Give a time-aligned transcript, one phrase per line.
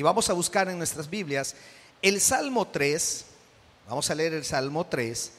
[0.00, 1.54] y vamos a buscar en nuestras Biblias
[2.00, 3.26] el Salmo 3.
[3.86, 5.30] Vamos a leer el Salmo 3.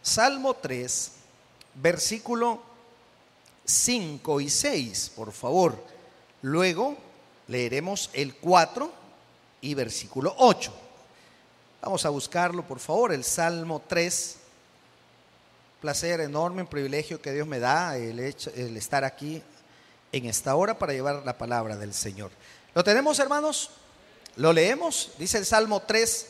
[0.00, 1.12] Salmo 3,
[1.74, 2.62] versículo
[3.66, 5.84] 5 y 6, por favor.
[6.40, 6.96] Luego
[7.48, 8.90] leeremos el 4
[9.60, 10.72] y versículo 8.
[11.82, 14.36] Vamos a buscarlo, por favor, el Salmo 3.
[15.82, 19.42] Placer enorme, un privilegio que Dios me da el, hecho, el estar aquí
[20.12, 22.30] en esta hora para llevar la palabra del Señor.
[22.74, 23.70] ¿Lo tenemos, hermanos?
[24.36, 25.12] ¿Lo leemos?
[25.18, 26.26] Dice el Salmo 3,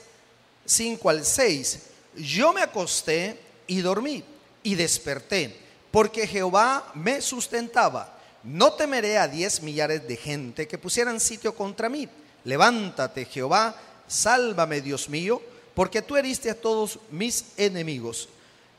[0.65, 1.83] 5 al 6.
[2.17, 4.25] Yo me acosté y dormí
[4.63, 5.57] y desperté,
[5.91, 8.19] porque Jehová me sustentaba.
[8.43, 12.09] No temeré a diez millares de gente que pusieran sitio contra mí.
[12.45, 13.77] Levántate, Jehová,
[14.07, 15.43] sálvame, Dios mío,
[15.75, 18.29] porque tú heriste a todos mis enemigos,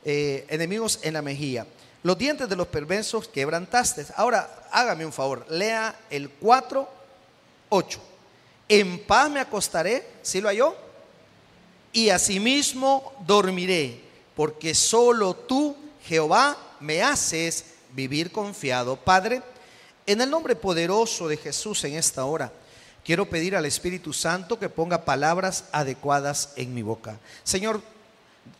[0.03, 1.65] eh, enemigos en la mejilla.
[2.03, 4.05] Los dientes de los perversos quebrantaste.
[4.15, 6.87] Ahora, hágame un favor, lea el 4,
[7.69, 7.99] 8.
[8.69, 10.75] En paz me acostaré, ¿sí lo halló?
[11.91, 13.99] Y asimismo dormiré,
[14.35, 15.75] porque solo tú,
[16.05, 18.95] Jehová, me haces vivir confiado.
[18.95, 19.41] Padre,
[20.05, 22.51] en el nombre poderoso de Jesús en esta hora,
[23.09, 27.19] Quiero pedir al Espíritu Santo que ponga palabras adecuadas en mi boca.
[27.43, 27.81] Señor,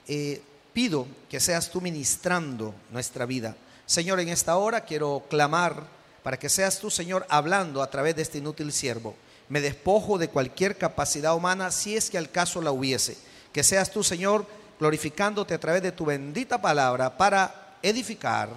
[0.08, 0.42] eh,
[0.74, 3.56] pido que seas tú ministrando nuestra vida.
[3.86, 5.84] Señor, en esta hora quiero clamar
[6.24, 9.16] para que seas tú, Señor, hablando a través de este inútil siervo.
[9.48, 13.18] Me despojo de cualquier capacidad humana si es que al caso la hubiese.
[13.52, 14.46] Que seas tú, Señor,
[14.80, 18.50] glorificándote a través de tu bendita palabra para edificar,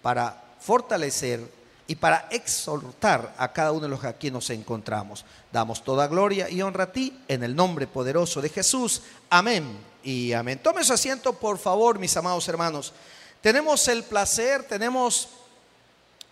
[0.00, 1.57] para fortalecer
[1.90, 5.24] y para exhortar a cada uno de los que aquí nos encontramos.
[5.50, 9.00] Damos toda gloria y honra a ti en el nombre poderoso de Jesús.
[9.30, 9.66] Amén
[10.04, 10.60] y amén.
[10.62, 12.92] Tome su asiento, por favor, mis amados hermanos.
[13.40, 15.30] Tenemos el placer, tenemos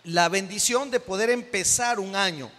[0.03, 2.51] la bendición de poder empezar un año.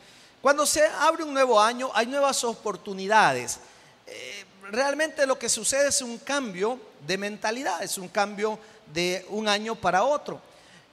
[0.42, 3.60] Cuando se abre un nuevo año, hay nuevas oportunidades.
[4.08, 8.58] Eh, realmente lo que sucede es un cambio de mentalidad, es un cambio
[8.92, 10.47] de un año para otro.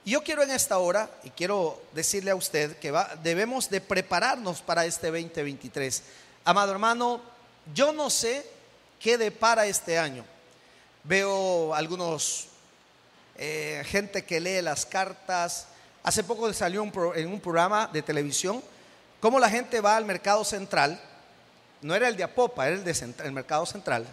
[0.06, 2.94] Yo quiero en esta hora, y quiero decirle a usted que
[3.24, 6.04] debemos de prepararnos para este 2023.
[6.44, 7.20] Amado hermano,
[7.74, 8.46] yo no sé
[9.00, 10.24] qué depara este año.
[11.04, 12.50] Veo algunos,
[13.36, 15.66] eh, gente que lee las cartas.
[16.04, 16.84] Hace poco salió
[17.16, 18.64] en un programa de televisión
[19.20, 21.02] cómo la gente va al mercado central.
[21.82, 24.06] No era el de Apopa, era el de mercado central.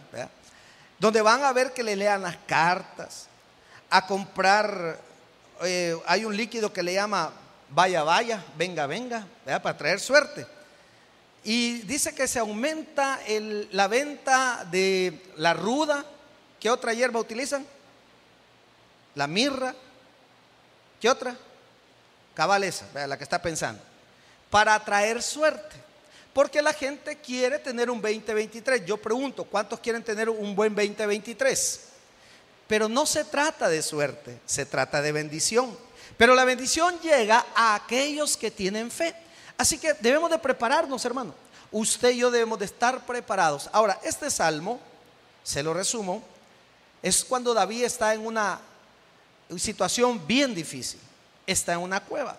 [0.98, 3.26] Donde van a ver que le lean las cartas,
[3.90, 5.11] a comprar
[5.64, 7.32] eh, hay un líquido que le llama
[7.74, 10.46] vaya, vaya, venga, venga, para traer suerte.
[11.44, 13.18] Y dice que se aumenta
[13.72, 16.04] la venta de la ruda.
[16.60, 17.66] ¿Qué otra hierba utilizan?
[19.14, 19.74] La mirra.
[21.00, 21.36] ¿Qué otra?
[22.34, 23.82] Cabal esa, la que está pensando.
[24.50, 25.76] Para traer suerte.
[26.32, 28.86] Porque la gente quiere tener un 2023.
[28.86, 31.91] Yo pregunto, ¿cuántos quieren tener un buen 2023?
[32.72, 35.76] Pero no se trata de suerte, se trata de bendición.
[36.16, 39.14] Pero la bendición llega a aquellos que tienen fe.
[39.58, 41.34] Así que debemos de prepararnos, hermano.
[41.70, 43.68] Usted y yo debemos de estar preparados.
[43.74, 44.80] Ahora, este salmo,
[45.42, 46.22] se lo resumo,
[47.02, 48.58] es cuando David está en una
[49.58, 51.00] situación bien difícil.
[51.46, 52.38] Está en una cueva.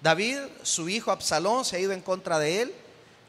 [0.00, 2.74] David, su hijo Absalón, se ha ido en contra de él.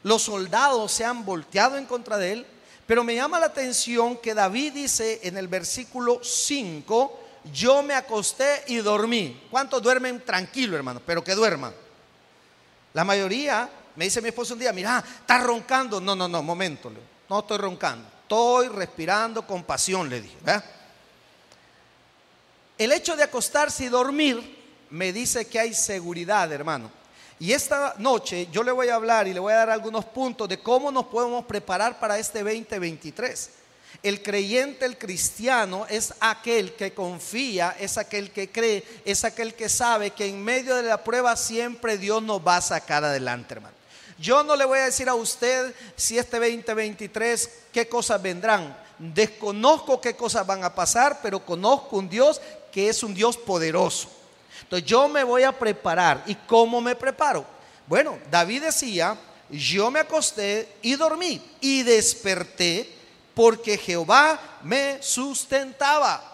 [0.04, 2.46] Los soldados se han volteado en contra de él.
[2.92, 7.20] Pero me llama la atención que David dice en el versículo 5,
[7.50, 9.44] yo me acosté y dormí.
[9.50, 11.00] ¿Cuántos duermen tranquilo, hermano?
[11.06, 11.72] Pero que duerman.
[12.92, 13.66] La mayoría,
[13.96, 16.02] me dice mi esposo un día, mira, está roncando.
[16.02, 16.92] No, no, no, momento.
[17.30, 18.06] No estoy roncando.
[18.24, 20.36] Estoy respirando con pasión, le dije.
[22.76, 26.90] El hecho de acostarse y dormir me dice que hay seguridad, hermano.
[27.42, 30.48] Y esta noche yo le voy a hablar y le voy a dar algunos puntos
[30.48, 33.50] de cómo nos podemos preparar para este 2023.
[34.00, 39.68] El creyente, el cristiano, es aquel que confía, es aquel que cree, es aquel que
[39.68, 43.74] sabe que en medio de la prueba siempre Dios nos va a sacar adelante, hermano.
[44.20, 48.78] Yo no le voy a decir a usted si este 2023 qué cosas vendrán.
[49.00, 52.40] Desconozco qué cosas van a pasar, pero conozco un Dios
[52.70, 54.21] que es un Dios poderoso
[54.62, 56.22] entonces yo me voy a preparar.
[56.26, 57.44] ¿Y cómo me preparo?
[57.86, 59.16] Bueno, David decía,
[59.50, 62.90] yo me acosté y dormí y desperté
[63.34, 66.28] porque Jehová me sustentaba.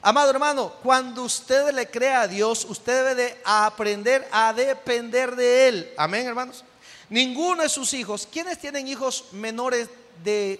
[0.00, 5.68] Amado hermano, cuando usted le crea a Dios, usted debe de aprender a depender de
[5.68, 5.92] Él.
[5.96, 6.64] Amén, hermanos.
[7.08, 9.88] Ninguno de sus hijos, ¿quiénes tienen hijos menores
[10.24, 10.58] de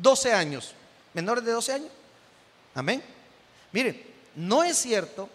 [0.00, 0.74] 12 años?
[1.14, 1.90] ¿Menores de 12 años?
[2.74, 3.02] Amén.
[3.72, 4.00] Miren,
[4.36, 5.28] no es cierto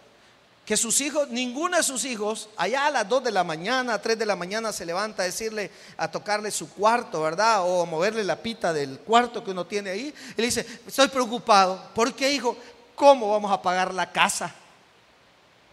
[0.70, 4.00] que sus hijos, ninguno de sus hijos, allá a las 2 de la mañana, a
[4.00, 7.64] 3 de la mañana se levanta a decirle, a tocarle su cuarto, ¿verdad?
[7.64, 10.14] O a moverle la pita del cuarto que uno tiene ahí.
[10.36, 11.90] Y le dice, estoy preocupado.
[11.92, 12.56] ¿Por qué, hijo?
[12.94, 14.54] ¿Cómo vamos a pagar la casa?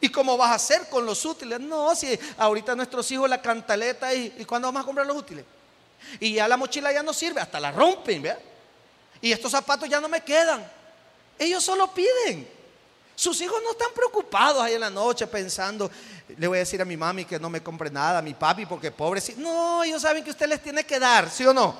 [0.02, 1.60] ¿Y cómo vas a hacer con los útiles?
[1.60, 5.46] No, si ahorita nuestros hijos la cantaleta y, ¿y cuándo vamos a comprar los útiles?
[6.20, 8.42] Y ya la mochila ya no sirve, hasta la rompen, ¿verdad?
[9.22, 10.68] Y estos zapatos ya no me quedan.
[11.38, 12.57] Ellos solo piden.
[13.18, 15.90] Sus hijos no están preocupados ahí en la noche pensando,
[16.38, 18.68] le voy a decir a mi mami que no me compre nada, a mi papi
[18.68, 19.20] porque pobre.
[19.38, 21.76] No, ellos saben que usted les tiene que dar, ¿sí o no?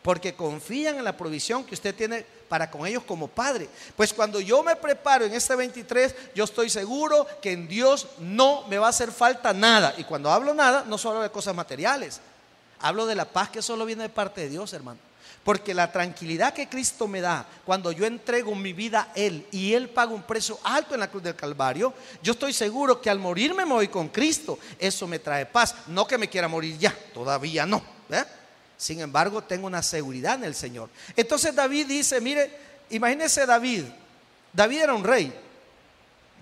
[0.00, 3.68] Porque confían en la provisión que usted tiene para con ellos como padre.
[3.96, 8.64] Pues cuando yo me preparo en este 23, yo estoy seguro que en Dios no
[8.68, 9.92] me va a hacer falta nada.
[9.98, 12.20] Y cuando hablo nada, no solo de cosas materiales,
[12.78, 15.09] hablo de la paz que solo viene de parte de Dios, hermano.
[15.44, 19.72] Porque la tranquilidad que Cristo me da cuando yo entrego mi vida a Él y
[19.72, 23.18] Él paga un precio alto en la cruz del Calvario, yo estoy seguro que al
[23.18, 24.58] morirme me voy con Cristo.
[24.78, 25.74] Eso me trae paz.
[25.86, 27.82] No que me quiera morir ya, todavía no.
[28.76, 30.90] Sin embargo, tengo una seguridad en el Señor.
[31.16, 32.50] Entonces David dice, mire,
[32.90, 33.84] imagínese David.
[34.52, 35.32] David era un rey.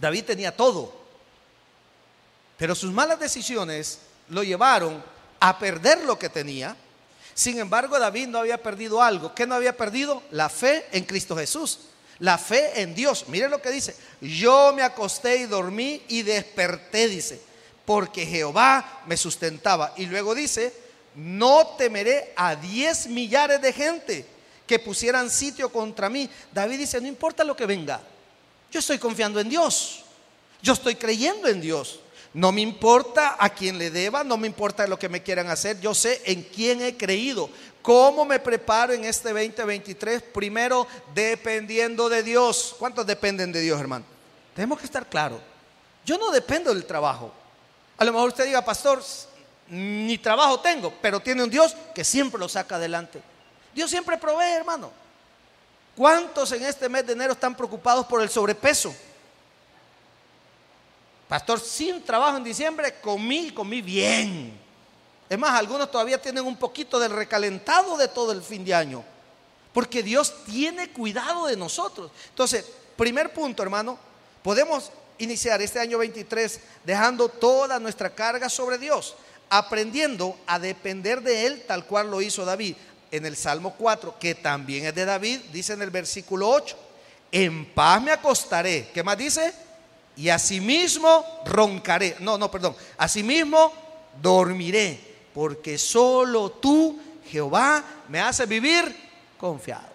[0.00, 0.92] David tenía todo.
[2.56, 5.02] Pero sus malas decisiones lo llevaron
[5.40, 6.76] a perder lo que tenía
[7.38, 9.32] sin embargo, David no había perdido algo.
[9.32, 10.24] ¿Qué no había perdido?
[10.32, 11.78] La fe en Cristo Jesús.
[12.18, 13.26] La fe en Dios.
[13.28, 13.94] Mire lo que dice.
[14.20, 17.40] Yo me acosté y dormí y desperté, dice,
[17.84, 19.94] porque Jehová me sustentaba.
[19.96, 20.72] Y luego dice,
[21.14, 24.26] no temeré a diez millares de gente
[24.66, 26.28] que pusieran sitio contra mí.
[26.50, 28.00] David dice, no importa lo que venga.
[28.72, 30.02] Yo estoy confiando en Dios.
[30.60, 32.00] Yo estoy creyendo en Dios.
[32.34, 35.80] No me importa a quién le deba, no me importa lo que me quieran hacer,
[35.80, 37.48] yo sé en quién he creído.
[37.82, 40.22] ¿Cómo me preparo en este 2023?
[40.22, 42.76] Primero, dependiendo de Dios.
[42.78, 44.04] ¿Cuántos dependen de Dios, hermano?
[44.54, 45.40] Tenemos que estar claros.
[46.04, 47.32] Yo no dependo del trabajo.
[47.96, 49.02] A lo mejor usted diga, pastor,
[49.68, 53.22] ni trabajo tengo, pero tiene un Dios que siempre lo saca adelante.
[53.74, 54.90] Dios siempre provee, hermano.
[55.96, 58.94] ¿Cuántos en este mes de enero están preocupados por el sobrepeso?
[61.28, 64.58] Pastor, sin trabajo en diciembre, comí, comí bien.
[65.28, 69.04] Es más, algunos todavía tienen un poquito del recalentado de todo el fin de año.
[69.74, 72.10] Porque Dios tiene cuidado de nosotros.
[72.30, 72.64] Entonces,
[72.96, 73.98] primer punto, hermano,
[74.42, 79.14] podemos iniciar este año 23 dejando toda nuestra carga sobre Dios,
[79.50, 82.74] aprendiendo a depender de Él tal cual lo hizo David.
[83.10, 86.76] En el Salmo 4, que también es de David, dice en el versículo 8,
[87.32, 88.88] en paz me acostaré.
[88.92, 89.52] ¿Qué más dice?
[90.18, 92.16] Y asimismo roncaré.
[92.18, 92.74] No, no, perdón.
[92.98, 93.72] Asimismo
[94.20, 94.98] dormiré,
[95.32, 98.94] porque solo tú, Jehová, me haces vivir
[99.38, 99.86] confiado.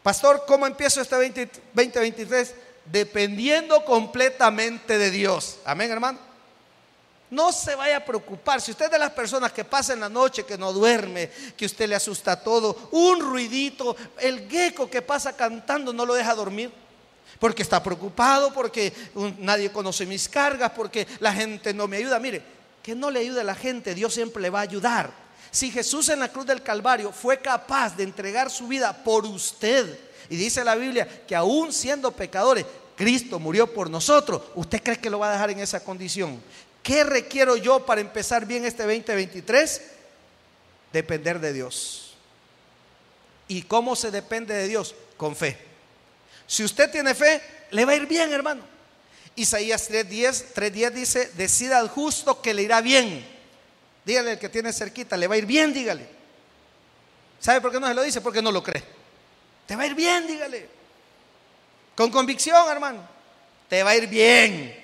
[0.00, 2.54] Pastor, ¿cómo empiezo este 2023?
[2.84, 5.58] Dependiendo completamente de Dios.
[5.64, 6.20] Amén, hermano.
[7.28, 8.60] No se vaya a preocupar.
[8.60, 11.66] Si usted es de las personas que pasa en la noche, que no duerme, que
[11.66, 16.70] usted le asusta todo, un ruidito, el gecko que pasa cantando no lo deja dormir
[17.38, 18.92] porque está preocupado, porque
[19.38, 22.18] nadie conoce mis cargas, porque la gente no me ayuda.
[22.18, 22.42] Mire,
[22.82, 25.12] que no le ayude a la gente, Dios siempre le va a ayudar.
[25.50, 29.98] Si Jesús en la cruz del Calvario fue capaz de entregar su vida por usted,
[30.30, 32.66] y dice la Biblia que aún siendo pecadores,
[32.96, 36.42] Cristo murió por nosotros, ¿usted cree que lo va a dejar en esa condición?
[36.82, 39.82] ¿Qué requiero yo para empezar bien este 2023?
[40.92, 42.16] Depender de Dios.
[43.46, 44.94] ¿Y cómo se depende de Dios?
[45.16, 45.67] Con fe.
[46.48, 47.40] Si usted tiene fe,
[47.70, 48.62] le va a ir bien, hermano.
[49.36, 53.24] Isaías 3.10 3.10 dice, decida al justo que le irá bien.
[54.04, 56.08] Dígale al que tiene cerquita, le va a ir bien, dígale.
[57.38, 58.22] ¿Sabe por qué no se lo dice?
[58.22, 58.82] Porque no lo cree.
[59.66, 60.68] Te va a ir bien, dígale.
[61.94, 63.06] Con convicción, hermano.
[63.68, 64.74] Te va a ir bien.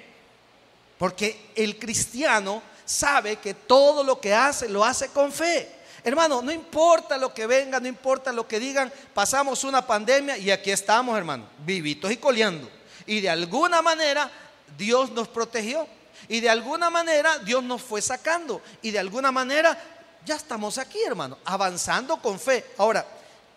[0.99, 5.69] Porque el cristiano sabe que todo lo que hace lo hace con fe.
[6.05, 10.51] Hermano, no importa lo que venga, no importa lo que digan, pasamos una pandemia y
[10.51, 12.71] aquí estamos, hermano, vivitos y coleando.
[13.07, 14.31] Y de alguna manera
[14.77, 15.87] Dios nos protegió.
[16.29, 18.61] Y de alguna manera Dios nos fue sacando.
[18.83, 19.79] Y de alguna manera
[20.25, 22.65] ya estamos aquí, hermano, avanzando con fe.
[22.79, 23.07] Ahora,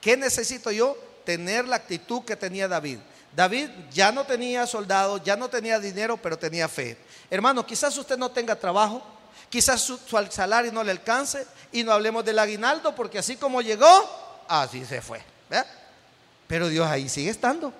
[0.02, 0.98] ¿qué necesito yo?
[1.26, 3.00] Tener la actitud que tenía David.
[3.36, 6.98] David ya no tenía soldados, ya no tenía dinero, pero tenía fe.
[7.30, 9.04] Hermano, quizás usted no tenga trabajo,
[9.50, 10.00] Quizás su,
[10.30, 15.02] salario no le alcance y no hablemos del aguinaldo porque así como llegó, así se
[15.02, 15.22] fue.
[16.48, 17.74] Pero Dios ahí sigue estando.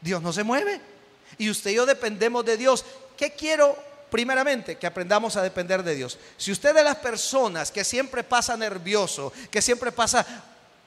[0.00, 0.80] Dios no se mueve.
[1.38, 2.84] Y usted y yo dependemos de Dios.
[3.16, 3.76] ¿Qué quiero
[4.10, 4.76] primeramente?
[4.76, 6.18] Que aprendamos a depender de Dios.
[6.36, 10.24] Si usted de las personas que siempre pasa nervioso, que siempre pasa,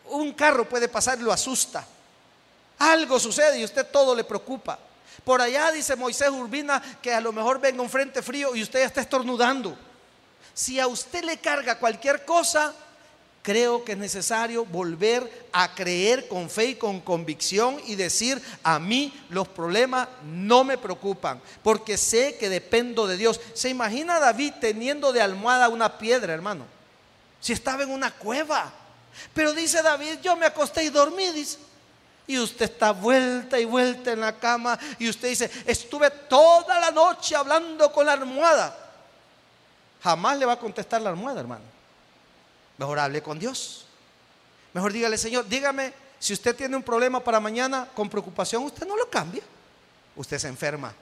[0.06, 1.86] un carro puede pasar y lo asusta.
[2.80, 4.80] Algo sucede y usted todo le preocupa.
[5.24, 8.82] Por allá dice Moisés Urbina que a lo mejor venga un frente frío y usted
[8.82, 9.78] está estornudando.
[10.53, 12.74] Si a usted le carga cualquier cosa,
[13.41, 18.79] creo que es necesario volver a creer con fe y con convicción y decir, a
[18.79, 23.39] mí los problemas no me preocupan, porque sé que dependo de Dios.
[23.53, 26.65] ¿Se imagina David teniendo de almohada una piedra, hermano?
[27.39, 28.72] Si estaba en una cueva.
[29.34, 31.25] Pero dice David, yo me acosté y dormí.
[32.27, 36.91] Y usted está vuelta y vuelta en la cama y usted dice, estuve toda la
[36.91, 38.88] noche hablando con la almohada.
[40.03, 41.63] Jamás le va a contestar la almohada, hermano.
[42.77, 43.86] Mejor hable con Dios.
[44.74, 48.96] Mejor dígale, Señor, dígame, si usted tiene un problema para mañana con preocupación, usted no
[48.96, 49.41] lo cambia.
[50.15, 50.94] Usted se enferma.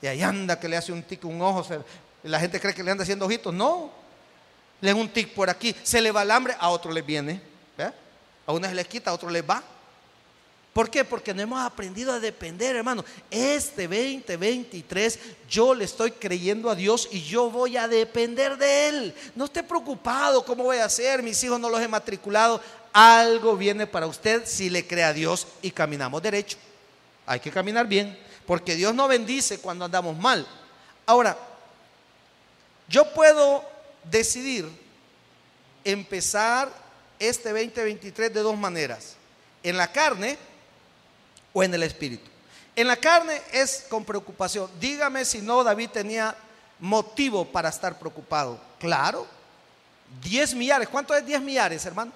[0.00, 1.64] Y ahí anda que le hace un tic, un ojo.
[2.22, 3.52] la gente cree que le anda haciendo ojitos.
[3.52, 3.90] No.
[4.80, 5.74] Le da un tic por aquí.
[5.82, 7.40] Se le va el hambre, a otro le viene.
[8.46, 9.62] A uno se les quita, a otro le va.
[10.74, 11.04] ¿Por qué?
[11.04, 13.04] Porque no hemos aprendido a depender, hermano.
[13.30, 19.14] Este 2023 yo le estoy creyendo a Dios y yo voy a depender de Él.
[19.36, 22.60] No esté preocupado cómo voy a hacer, mis hijos no los he matriculado.
[22.92, 26.58] Algo viene para usted si le cree a Dios y caminamos derecho.
[27.24, 30.44] Hay que caminar bien, porque Dios no bendice cuando andamos mal.
[31.06, 31.38] Ahora,
[32.88, 33.64] yo puedo
[34.10, 34.68] decidir
[35.84, 36.68] empezar
[37.20, 39.14] este 2023 de dos maneras.
[39.62, 40.36] En la carne,
[41.54, 42.28] o en el espíritu.
[42.76, 44.68] En la carne es con preocupación.
[44.78, 46.34] Dígame si no David tenía
[46.80, 48.60] motivo para estar preocupado.
[48.78, 49.26] Claro.
[50.22, 50.88] 10 millares.
[50.88, 52.12] ¿Cuánto es 10 millares, hermano?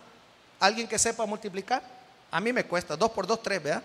[0.59, 1.83] ¿Alguien que sepa multiplicar?
[2.30, 2.97] A mí me cuesta.
[2.97, 3.83] 2 por 2, 3, ¿verdad?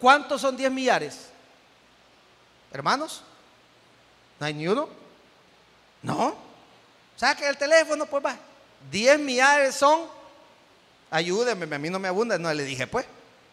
[0.00, 1.26] ¿Cuántos son 10 millares?
[2.72, 3.22] Hermanos,
[4.40, 4.88] ¿no hay ni uno?
[6.02, 6.36] No.
[7.16, 8.36] Saque el teléfono, pues va.
[8.90, 10.06] 10 millares son,
[11.10, 13.06] ayúdenme, a mí no me abunda, no le dije pues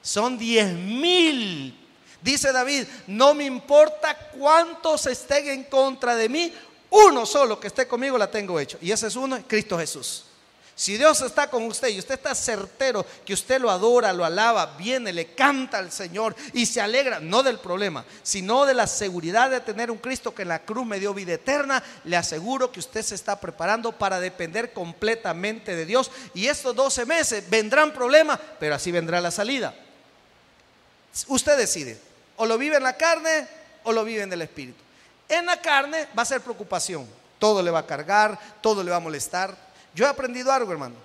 [0.06, 1.76] son diez mil.
[2.22, 6.54] Dice David, no me importa cuántos estén en contra de mí,
[6.92, 8.78] uno solo que esté conmigo la tengo hecho.
[8.82, 10.26] Y ese es uno, Cristo Jesús.
[10.78, 14.76] Si Dios está con usted y usted está certero que usted lo adora, lo alaba,
[14.78, 19.50] viene, le canta al Señor y se alegra, no del problema, sino de la seguridad
[19.50, 22.82] de tener un Cristo que en la cruz me dio vida eterna, le aseguro que
[22.82, 26.12] usted se está preparando para depender completamente de Dios.
[26.34, 29.74] Y estos 12 meses vendrán problemas, pero así vendrá la salida.
[31.28, 32.00] Usted decide,
[32.38, 33.48] o lo vive en la carne
[33.84, 34.82] o lo vive en el espíritu.
[35.30, 37.08] En la carne va a ser preocupación,
[37.40, 39.56] todo le va a cargar, todo le va a molestar.
[39.94, 40.96] Yo he aprendido algo, hermano.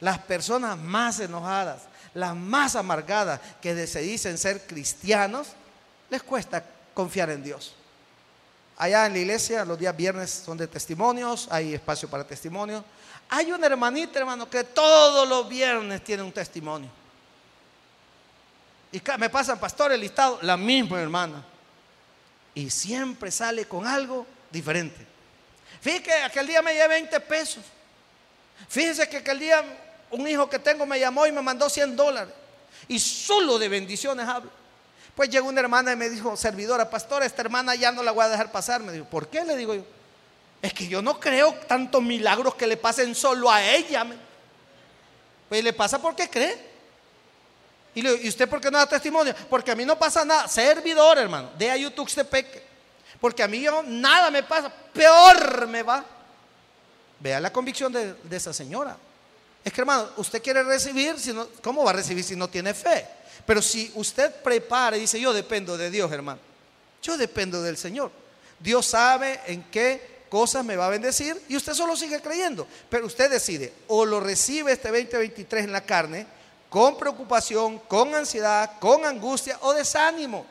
[0.00, 1.82] Las personas más enojadas,
[2.12, 5.48] las más amargadas que se dicen ser cristianos,
[6.10, 6.62] les cuesta
[6.94, 7.74] confiar en Dios.
[8.76, 12.84] Allá en la iglesia, los días viernes son de testimonios, hay espacio para testimonios.
[13.28, 16.90] Hay una hermanita, hermano, que todos los viernes tiene un testimonio.
[18.92, 21.44] Y me pasan pastores listado, la misma hermana.
[22.54, 25.06] Y siempre sale con algo diferente.
[25.80, 27.64] Fíjese que aquel día me llevé 20 pesos.
[28.68, 29.62] Fíjese que aquel día
[30.10, 32.32] un hijo que tengo me llamó y me mandó 100 dólares.
[32.88, 34.50] Y solo de bendiciones hablo.
[35.14, 38.24] Pues llegó una hermana y me dijo, servidora, pastora, esta hermana ya no la voy
[38.24, 38.82] a dejar pasar.
[38.82, 39.44] Me dijo, ¿por qué?
[39.44, 39.84] Le digo yo.
[40.62, 44.06] Es que yo no creo tantos milagros que le pasen solo a ella.
[45.48, 46.65] Pues le pasa porque cree.
[47.96, 49.34] Y, usted por qué no da testimonio?
[49.48, 50.46] Porque a mí no pasa nada.
[50.48, 52.62] Servidor, hermano, de a YouTube se peque.
[53.18, 54.70] Porque a mí yo, nada me pasa.
[54.92, 56.04] Peor me va.
[57.18, 58.98] Vea la convicción de, esa señora.
[59.64, 61.16] Es que, hermano, usted quiere recibir,
[61.62, 63.06] ¿cómo va a recibir si no tiene fe?
[63.46, 66.38] Pero si usted prepara y dice, yo dependo de Dios, hermano.
[67.02, 68.10] Yo dependo del Señor.
[68.60, 72.66] Dios sabe en qué cosas me va a bendecir y usted solo sigue creyendo.
[72.90, 76.35] Pero usted decide, o lo recibe este 2023 en la carne,
[76.68, 80.46] con preocupación, con ansiedad, con angustia o desánimo.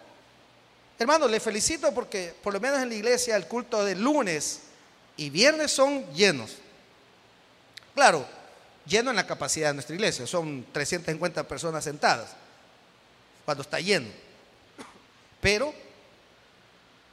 [0.98, 4.62] Hermano, le felicito porque por lo menos en la iglesia el culto de lunes
[5.18, 6.58] y viernes son llenos.
[7.94, 8.26] Claro,
[8.86, 12.32] lleno en la capacidad de nuestra iglesia, son 350 personas sentadas
[13.44, 14.08] cuando está lleno.
[15.42, 15.74] Pero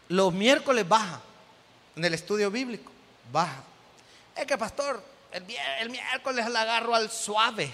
[0.09, 1.21] los miércoles baja
[1.97, 2.91] en el estudio bíblico,
[3.33, 3.63] baja.
[4.37, 5.45] Es que pastor, el,
[5.81, 7.73] el miércoles la agarro al suave.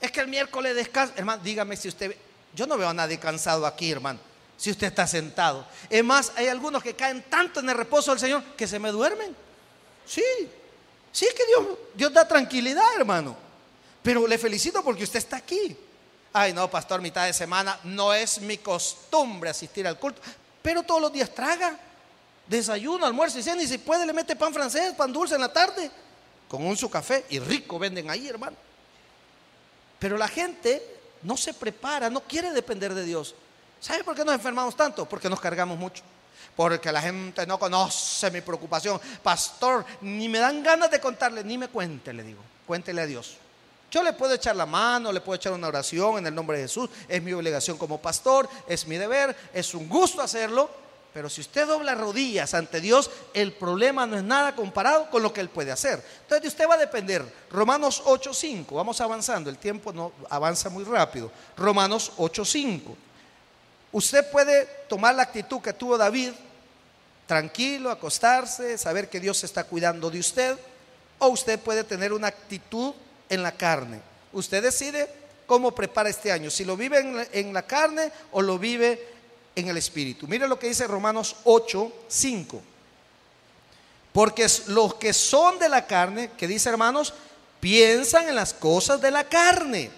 [0.00, 1.14] Es que el miércoles descansa.
[1.16, 2.16] Hermano, dígame si usted.
[2.54, 4.18] Yo no veo a nadie cansado aquí, hermano.
[4.56, 5.66] Si usted está sentado.
[5.88, 8.90] Es más, hay algunos que caen tanto en el reposo del Señor que se me
[8.90, 9.34] duermen.
[10.06, 10.24] Sí.
[11.12, 13.36] Sí, que Dios, Dios da tranquilidad, hermano.
[14.02, 15.76] Pero le felicito porque usted está aquí.
[16.32, 17.78] Ay, no, pastor, mitad de semana.
[17.84, 20.20] No es mi costumbre asistir al culto.
[20.62, 21.78] Pero todos los días traga.
[22.46, 23.62] Desayuno, almuerzo y cena.
[23.62, 25.90] Y si puede, le mete pan francés, pan dulce en la tarde.
[26.48, 27.24] Con un su café.
[27.30, 28.56] Y rico venden ahí, hermano.
[30.00, 30.82] Pero la gente
[31.22, 33.34] no se prepara, no quiere depender de Dios.
[33.78, 35.06] ¿Sabe por qué nos enfermamos tanto?
[35.06, 36.02] Porque nos cargamos mucho.
[36.56, 39.00] Porque la gente no conoce mi preocupación.
[39.22, 42.42] Pastor, ni me dan ganas de contarle, ni me cuente, le digo.
[42.66, 43.36] Cuéntele a Dios.
[43.90, 46.64] Yo le puedo echar la mano, le puedo echar una oración en el nombre de
[46.64, 46.88] Jesús.
[47.06, 50.70] Es mi obligación como pastor, es mi deber, es un gusto hacerlo.
[51.12, 55.32] Pero si usted dobla rodillas ante Dios, el problema no es nada comparado con lo
[55.32, 56.04] que Él puede hacer.
[56.22, 57.24] Entonces de usted va a depender.
[57.50, 61.32] Romanos 8.5, vamos avanzando, el tiempo no avanza muy rápido.
[61.56, 62.94] Romanos 8.5.
[63.92, 66.30] Usted puede tomar la actitud que tuvo David,
[67.26, 70.56] tranquilo, acostarse, saber que Dios está cuidando de usted,
[71.18, 72.94] o usted puede tener una actitud
[73.28, 74.00] en la carne.
[74.32, 75.08] Usted decide
[75.46, 79.19] cómo prepara este año, si lo vive en la, carne o lo vive
[79.54, 80.26] en el espíritu.
[80.26, 82.62] Mire lo que dice Romanos 8, 5.
[84.12, 87.14] Porque los que son de la carne, que dice hermanos,
[87.60, 89.90] piensan en las cosas de la carne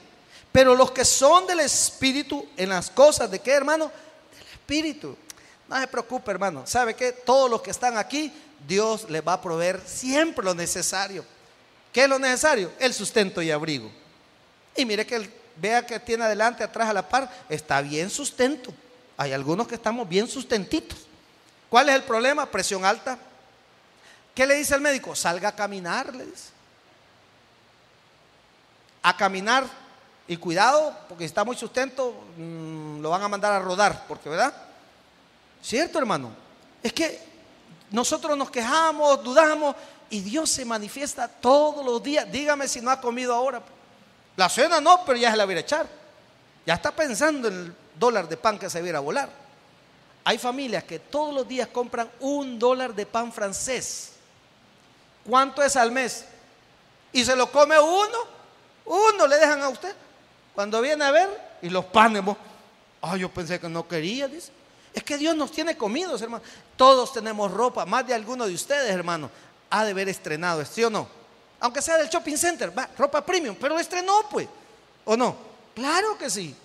[0.52, 3.90] pero los que son del Espíritu, en las cosas de qué, hermano?
[4.37, 5.16] Del Espíritu.
[5.66, 6.66] No se preocupe, hermano.
[6.66, 7.12] ¿Sabe qué?
[7.12, 8.30] Todos los que están aquí,
[8.68, 11.25] Dios les va a proveer siempre lo necesario.
[11.90, 12.71] ¿Qué es lo necesario?
[12.78, 13.90] El sustento y abrigo.
[14.76, 18.75] Y mire que vea que tiene adelante, atrás, a la par, está bien sustento.
[19.16, 20.99] Hay algunos que estamos bien sustentitos.
[21.69, 22.47] ¿Cuál es el problema?
[22.47, 23.19] Presión alta.
[24.35, 25.14] ¿Qué le dice el médico?
[25.14, 26.50] Salga a caminar, le dice.
[29.02, 29.64] A caminar
[30.26, 34.28] y cuidado, porque si está muy sustento, mm, lo van a mandar a rodar, porque,
[34.28, 34.54] ¿verdad?
[35.62, 36.31] ¿Cierto, hermano?
[36.83, 37.21] Es que
[37.90, 39.76] nosotros nos quejamos, dudamos,
[40.09, 42.31] y Dios se manifiesta todos los días.
[42.31, 43.62] Dígame si no ha comido ahora.
[44.37, 45.87] La cena no, pero ya se la viene a echar.
[46.66, 49.30] Ya está pensando en dólar de pan que se viera volar.
[50.25, 54.14] Hay familias que todos los días compran un dólar de pan francés.
[55.25, 56.25] ¿Cuánto es al mes?
[57.12, 58.18] Y se lo come uno.
[58.87, 59.94] Uno le dejan a usted.
[60.52, 61.28] Cuando viene a ver,
[61.62, 62.25] y los panes,
[63.00, 64.28] ay, yo pensé que no quería.
[64.92, 66.42] Es que Dios nos tiene comidos, hermano.
[66.76, 69.30] Todos tenemos ropa, más de alguno de ustedes, hermano,
[69.71, 71.06] ha de haber estrenado, ¿sí o no?
[71.61, 74.49] Aunque sea del shopping center, va, ropa premium, pero estrenó, pues,
[75.04, 75.37] ¿o no?
[75.75, 76.56] Claro que sí.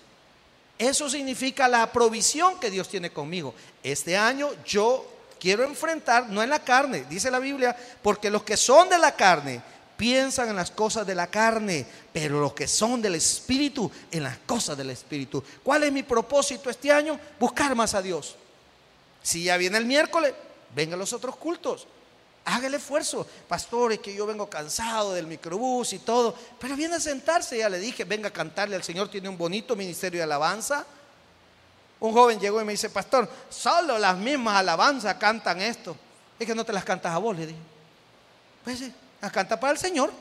[0.78, 3.54] Eso significa la provisión que Dios tiene conmigo.
[3.82, 5.06] Este año yo
[5.40, 9.16] quiero enfrentar, no en la carne, dice la Biblia, porque los que son de la
[9.16, 9.62] carne,
[9.98, 14.38] piensan en las cosas de la carne, pero los que son del Espíritu, en las
[14.40, 15.44] cosas del Espíritu.
[15.64, 17.20] ¿Cuál es mi propósito este año?
[17.40, 18.36] Buscar más a Dios.
[19.24, 20.34] Si ya viene el miércoles,
[20.76, 21.88] venga los otros cultos.
[22.50, 23.28] Haga el esfuerzo.
[23.46, 26.34] Pastor, es que yo vengo cansado del microbús y todo.
[26.58, 29.76] Pero viene a sentarse, ya le dije, venga a cantarle al Señor, tiene un bonito
[29.76, 30.86] ministerio de alabanza.
[32.00, 35.98] Un joven llegó y me dice, pastor, solo las mismas alabanzas cantan esto.
[36.40, 37.60] Es que no te las cantas a vos, le dije.
[38.64, 40.14] Pues sí, a canta para el Señor.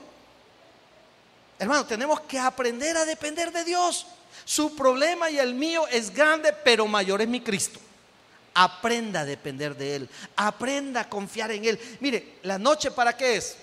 [1.61, 4.05] Hermano, tenemos que aprender a depender de Dios.
[4.45, 7.79] Su problema y el mío es grande, pero mayor es mi Cristo.
[8.57, 10.09] Aprenda a depender de Él.
[10.37, 11.81] Aprenda a confiar en Él.
[12.01, 13.57] Mire, la noche para qué es?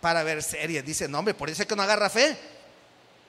[0.00, 0.84] Para ver series.
[0.84, 2.36] Dice, no, hombre, por eso es que no agarra fe.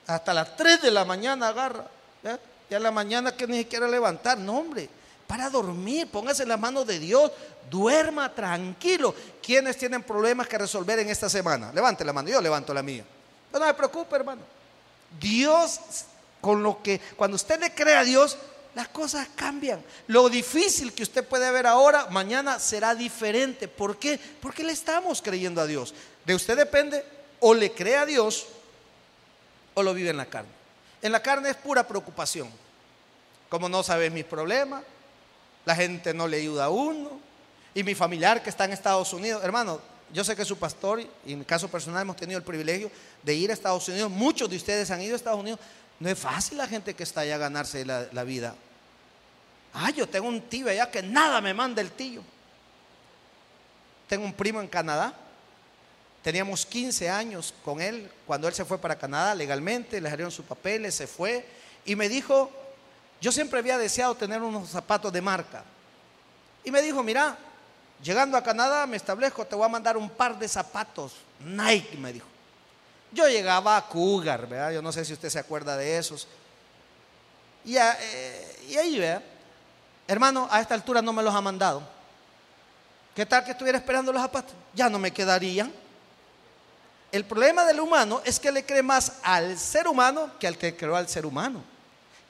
[0.06, 1.86] Hasta las 3 de la mañana agarra.
[2.22, 2.38] ¿Ya?
[2.70, 4.38] ya la mañana que ni siquiera levantar.
[4.38, 4.88] No, hombre
[5.32, 7.32] para dormir, póngase en las manos de Dios,
[7.70, 9.14] duerma tranquilo.
[9.42, 11.72] ¿Quiénes tienen problemas que resolver en esta semana?
[11.72, 13.02] Levante la mano, yo levanto la mía.
[13.50, 14.42] No, no me preocupe, hermano.
[15.18, 15.80] Dios,
[16.38, 18.36] con lo que, cuando usted le cree a Dios,
[18.74, 19.82] las cosas cambian.
[20.06, 23.68] Lo difícil que usted puede ver ahora, mañana será diferente.
[23.68, 24.18] ¿Por qué?
[24.40, 25.94] Porque le estamos creyendo a Dios.
[26.24, 27.04] De usted depende
[27.40, 28.46] o le cree a Dios
[29.74, 30.50] o lo vive en la carne.
[31.02, 32.48] En la carne es pura preocupación.
[33.48, 34.82] Como no sabes mis problemas,
[35.64, 37.20] la gente no le ayuda a uno.
[37.74, 39.80] Y mi familiar que está en Estados Unidos, hermano,
[40.12, 42.90] yo sé que su pastor, y en mi caso personal hemos tenido el privilegio
[43.22, 45.58] de ir a Estados Unidos, muchos de ustedes han ido a Estados Unidos,
[46.00, 48.54] no es fácil la gente que está allá ganarse la, vida.
[49.74, 52.22] Ah, yo tengo un tío allá que nada me manda el tío.
[54.08, 55.14] Tengo un primo en Canadá,
[56.22, 60.44] teníamos 15 años con él cuando él se fue para Canadá legalmente, le dieron sus
[60.44, 61.46] papeles, se fue
[61.84, 62.50] y me dijo,
[63.20, 65.64] yo siempre había deseado tener unos zapatos de marca.
[66.64, 67.38] Y me dijo, mira,
[68.02, 71.14] llegando a Canadá me establezco, te voy a mandar un par de zapatos.
[71.40, 72.31] Nike, me dijo.
[73.12, 74.72] Yo llegaba a Cougar, ¿verdad?
[74.72, 76.26] Yo no sé si usted se acuerda de esos.
[77.64, 79.22] Y, eh, ahí, ¿verdad?
[80.08, 81.82] Hermano, a esta altura no me los ha mandado.
[83.14, 84.54] ¿Qué tal que estuviera esperando los zapatos?
[84.74, 85.72] Ya no me quedarían.
[87.12, 90.74] El problema del humano es que le cree más al ser humano que al que
[90.74, 91.62] creó al ser humano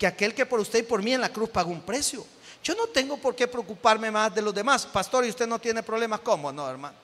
[0.03, 2.27] que aquel que por usted y por mí en la cruz pagó un precio.
[2.65, 4.85] Yo no tengo por qué preocuparme más de los demás.
[4.85, 6.19] Pastor, ¿y usted no tiene problemas?
[6.19, 6.51] ¿Cómo?
[6.51, 6.97] No, hermano.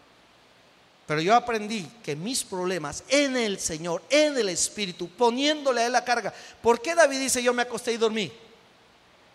[1.09, 5.92] Pero yo aprendí que mis problemas en el Señor, en el Espíritu, poniéndole a Él
[5.92, 6.35] la carga.
[6.61, 8.31] ¿Por qué David dice yo me acosté y dormí?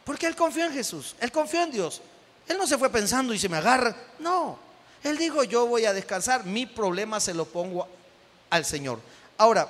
[0.06, 2.04] Porque él confió en Jesús, él confió en Dios.
[2.48, 3.96] Él no se fue pensando y se me agarra.
[4.20, 4.60] No,
[5.04, 7.88] él dijo, yo voy a descansar, mi problema se lo pongo
[8.52, 9.00] al Señor.
[9.40, 9.68] Ahora,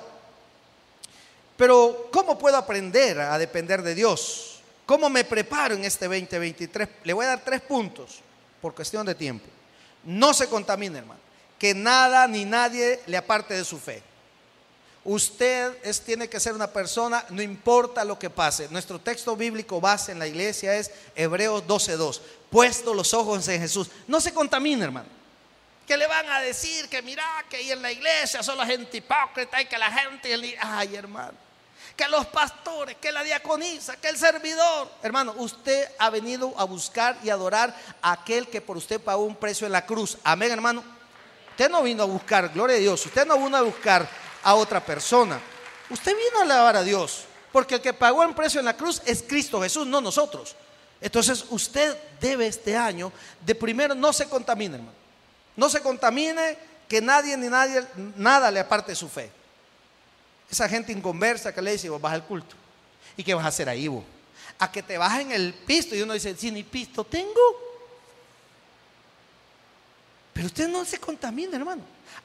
[1.56, 4.60] pero ¿cómo puedo aprender a depender de Dios?
[4.84, 6.86] ¿Cómo me preparo en este 2023?
[7.04, 8.20] Le voy a dar tres puntos
[8.60, 9.46] por cuestión de tiempo.
[10.04, 11.23] No se contamine, hermano.
[11.58, 14.02] Que nada ni nadie le aparte de su fe.
[15.04, 18.68] Usted tiene que ser una persona, no importa lo que pase.
[18.70, 22.20] Nuestro texto bíblico base en la iglesia es Hebreos 12.2.
[22.50, 23.90] Puesto los ojos en Jesús.
[24.06, 25.08] No se contamine, hermano.
[25.86, 28.96] Que le van a decir que mira, que ahí en la iglesia son la gente
[28.96, 30.56] hipócrita y que la gente...
[30.58, 31.44] Ay, hermano
[31.96, 34.90] que los pastores, que la diaconisa, que el servidor.
[35.02, 39.36] Hermano, usted ha venido a buscar y adorar a aquel que por usted pagó un
[39.36, 40.18] precio en la cruz.
[40.24, 40.82] Amén, hermano.
[41.54, 44.08] Usted no vino a buscar, gloria a Dios, usted no vino a buscar
[44.42, 45.40] a otra persona.
[45.88, 49.00] Usted vino a alabar a Dios, porque el que pagó el precio en la cruz
[49.06, 50.56] es Cristo Jesús, no nosotros.
[51.00, 53.12] Entonces usted debe este año
[53.46, 54.96] de primero no se contamine, hermano.
[55.54, 57.84] No se contamine que nadie ni nadie
[58.16, 59.30] nada le aparte su fe.
[60.50, 62.56] Esa gente inconversa que le dice, vos vas al culto.
[63.16, 64.02] ¿Y qué vas a hacer ahí vos?
[64.58, 67.63] A que te bajen el pisto y uno dice, si ni pisto tengo.
[70.34, 71.82] Pero usted no se contamina, hermano.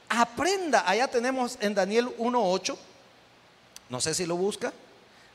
[0.08, 0.86] Aprenda.
[0.86, 2.76] Allá tenemos en Daniel 1.8.
[3.88, 4.72] No sé si lo busca.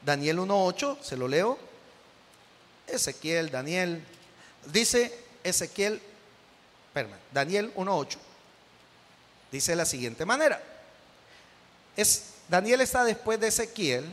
[0.04, 1.58] Daniel 1.8, se lo leo.
[2.86, 4.04] Ezequiel, Daniel.
[4.72, 6.02] Dice Ezequiel,
[6.88, 8.18] espérame, Daniel 1.8.
[9.52, 10.62] Dice de la siguiente manera.
[11.96, 14.06] Es Daniel está después de Ezequiel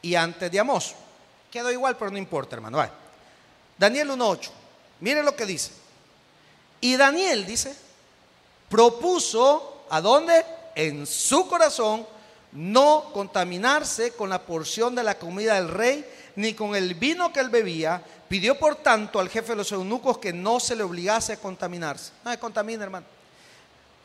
[0.00, 0.94] y antes de Amós.
[1.50, 2.84] Quedó igual, pero no importa, hermano.
[3.78, 4.50] Daniel 1.8.
[5.00, 5.81] Mire lo que dice.
[6.82, 7.74] Y Daniel dice,
[8.68, 10.44] propuso, ¿a dónde?
[10.74, 12.04] En su corazón,
[12.50, 17.38] no contaminarse con la porción de la comida del rey, ni con el vino que
[17.38, 18.02] él bebía.
[18.28, 22.10] Pidió, por tanto, al jefe de los eunucos que no se le obligase a contaminarse.
[22.24, 23.06] No se contamina, hermano.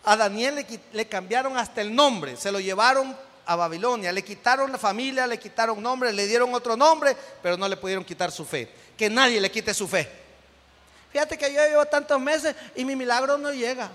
[0.04, 0.64] A Daniel
[0.94, 5.40] le, cambiaron hasta el nombre, se lo llevaron a Babilonia, le quitaron la familia, le
[5.40, 8.70] quitaron nombre, le dieron otro nombre, pero no le pudieron quitar su fe.
[8.96, 10.27] Que nadie le quite su fe.
[11.12, 13.90] Fíjate que yo llevo tantos meses y mi milagro no llega.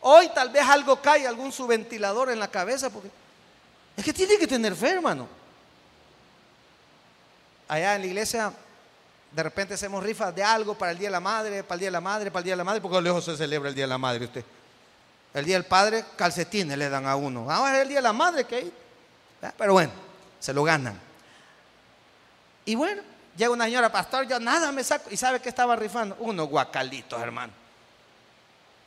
[0.00, 3.10] Hoy tal vez algo cae, algún subventilador en la cabeza, porque
[3.96, 5.28] es que tiene que tener fe, hermano.
[7.68, 8.52] Allá en la iglesia,
[9.30, 11.88] de repente hacemos rifas de algo para el Día de la Madre, para el Día
[11.88, 13.84] de la Madre, para el Día de la Madre, porque lejos se celebra el Día
[13.84, 14.44] de la Madre usted.
[15.34, 17.50] El día del padre, calcetines le dan a uno.
[17.50, 18.72] Ahora es el día de la madre que hay.
[19.56, 19.92] Pero bueno,
[20.38, 20.98] se lo ganan.
[22.64, 23.02] Y bueno,
[23.36, 25.10] llega una señora, pastor, yo nada me saco.
[25.10, 26.16] ¿Y sabe qué estaba rifando?
[26.20, 27.52] Unos guacalitos, hermano.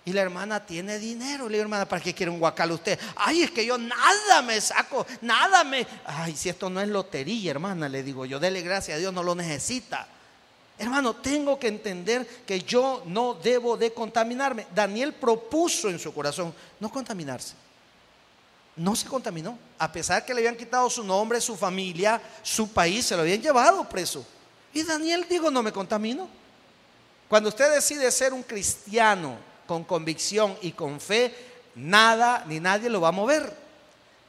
[0.05, 1.49] Y la hermana tiene dinero.
[1.49, 2.99] Le digo, hermana, ¿para qué quiere un guacal usted?
[3.15, 5.86] Ay, es que yo nada me saco, nada me.
[6.05, 9.23] Ay, si esto no es lotería, hermana, le digo yo, dele gracias a Dios, no
[9.23, 10.08] lo necesita.
[10.77, 14.67] Hermano, tengo que entender que yo no debo de contaminarme.
[14.75, 17.55] Daniel propuso en su corazón no contaminarse.
[18.75, 19.58] No se contaminó.
[19.79, 23.41] A pesar que le habían quitado su nombre, su familia, su país, se lo habían
[23.41, 24.25] llevado preso.
[24.75, 26.27] Y Daniel dijo, no me contamino.
[27.29, 31.33] Cuando usted decide ser un cristiano con convicción y con fe,
[31.75, 33.53] nada ni nadie lo va a mover.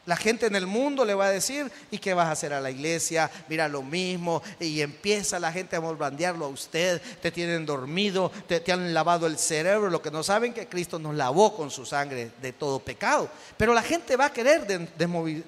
[0.06, 2.60] La gente en el mundo le va a decir, ¿y qué vas a hacer a
[2.60, 3.28] la iglesia?
[3.48, 4.40] Mira lo mismo.
[4.60, 7.02] Y empieza la gente a molbandearlo a usted.
[7.20, 9.90] Te tienen dormido, te, han lavado el cerebro.
[9.90, 13.28] Lo que no saben que Cristo nos lavó con su sangre de todo pecado.
[13.56, 14.64] Pero la gente va a querer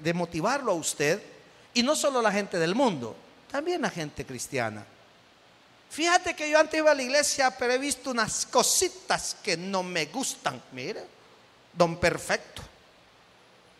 [0.00, 1.22] demotivarlo a usted.
[1.72, 3.14] Y no solo la gente del mundo,
[3.50, 4.84] también la gente cristiana.
[5.90, 9.82] Fíjate que yo antes iba a la iglesia, pero he visto unas cositas que no
[9.82, 10.62] me gustan.
[10.72, 11.04] Mire,
[11.72, 12.62] don perfecto.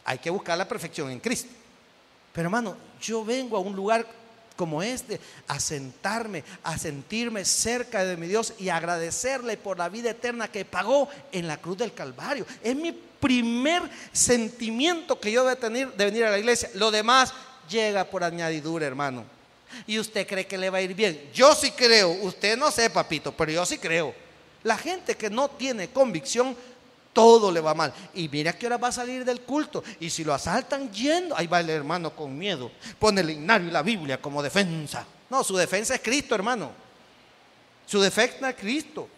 [0.04, 1.50] Hay que buscar la perfección en Cristo.
[2.33, 4.07] Pero hermano, yo vengo a un lugar
[4.57, 10.11] como este a sentarme, a sentirme cerca de mi Dios y agradecerle por la vida
[10.11, 12.46] eterna que pagó en la cruz del Calvario.
[12.62, 16.70] Es mi primer sentimiento que yo debo tener de venir a la iglesia.
[16.74, 17.33] Lo demás
[17.68, 19.38] llega por añadidura, hermano.
[19.87, 21.31] Y usted cree que le va a ir bien.
[21.33, 24.14] Yo sí creo, usted no sé, papito, pero yo sí creo.
[24.62, 26.57] La gente que no tiene convicción
[27.12, 27.92] todo le va mal.
[28.14, 29.83] Y mira qué hora va a salir del culto.
[29.98, 32.70] Y si lo asaltan yendo, ahí va el hermano con miedo.
[32.98, 35.04] Pone el himnario y la Biblia como defensa.
[35.28, 36.70] No, su defensa es Cristo, hermano.
[37.87, 39.09] Su defensa es Cristo.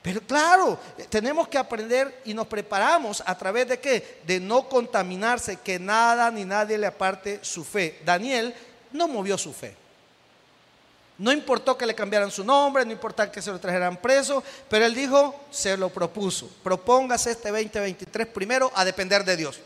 [0.00, 0.78] Pero claro,
[1.10, 4.20] tenemos que aprender y nos preparamos a través de qué?
[4.24, 8.00] De no contaminarse, que nada ni nadie le aparte su fe.
[8.04, 8.54] Daniel
[8.92, 9.76] no movió su fe.
[11.18, 14.86] No importó que le cambiaran su nombre, no importó que se lo trajeran preso, pero
[14.86, 16.48] él dijo, se lo propuso.
[16.62, 19.58] Propóngase este 2023 primero a depender de Dios.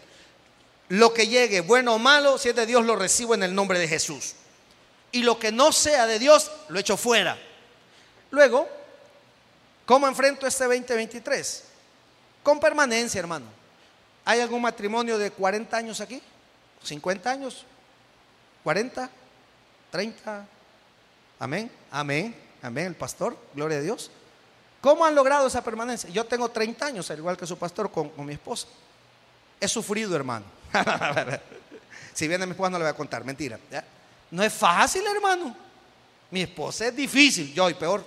[0.89, 3.79] Lo que llegue, bueno o malo, si es de Dios, lo recibo en el nombre
[3.79, 4.35] de Jesús.
[5.11, 7.39] Y lo que no sea de Dios, lo echo fuera.
[8.31, 8.67] Luego,
[9.85, 11.65] ¿cómo enfrento este 2023?
[12.43, 13.47] Con permanencia, hermano.
[14.25, 16.23] ¿Hay algún matrimonio de 40 años aquí?
[16.83, 17.67] ¿50 años?
[18.64, 19.09] ¿40?
[19.92, 20.44] ¿30?
[21.38, 24.11] Amén, amén, amén, el pastor, gloria a Dios.
[24.81, 26.11] ¿Cómo han logrado esa permanencia?
[26.11, 28.66] Yo tengo 30 años, al igual que su pastor, con, mi esposa.
[29.61, 30.44] He sufrido, hermano.
[32.14, 33.59] si viene mi esposa no le voy a contar, mentira.
[34.31, 35.57] No es fácil, hermano.
[36.33, 38.05] Mi esposa es difícil, yo y peor.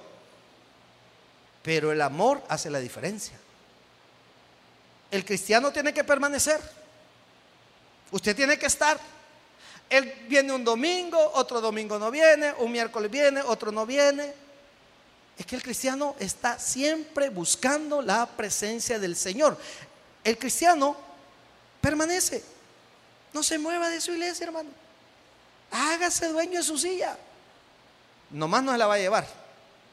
[1.62, 3.38] Pero el amor hace la diferencia.
[5.10, 6.60] El cristiano tiene que permanecer.
[8.12, 9.00] Usted tiene que estar.
[9.90, 14.34] Él viene un domingo, otro domingo no viene, un miércoles viene, otro no viene.
[15.38, 19.58] Es que el cristiano está siempre buscando la presencia del Señor.
[20.24, 20.96] El cristiano
[21.82, 22.44] permanece.
[23.34, 24.70] No se mueva de su iglesia, hermano.
[25.72, 27.18] Hágase dueño de su silla.
[28.32, 29.28] Nomás no se la va a llevar.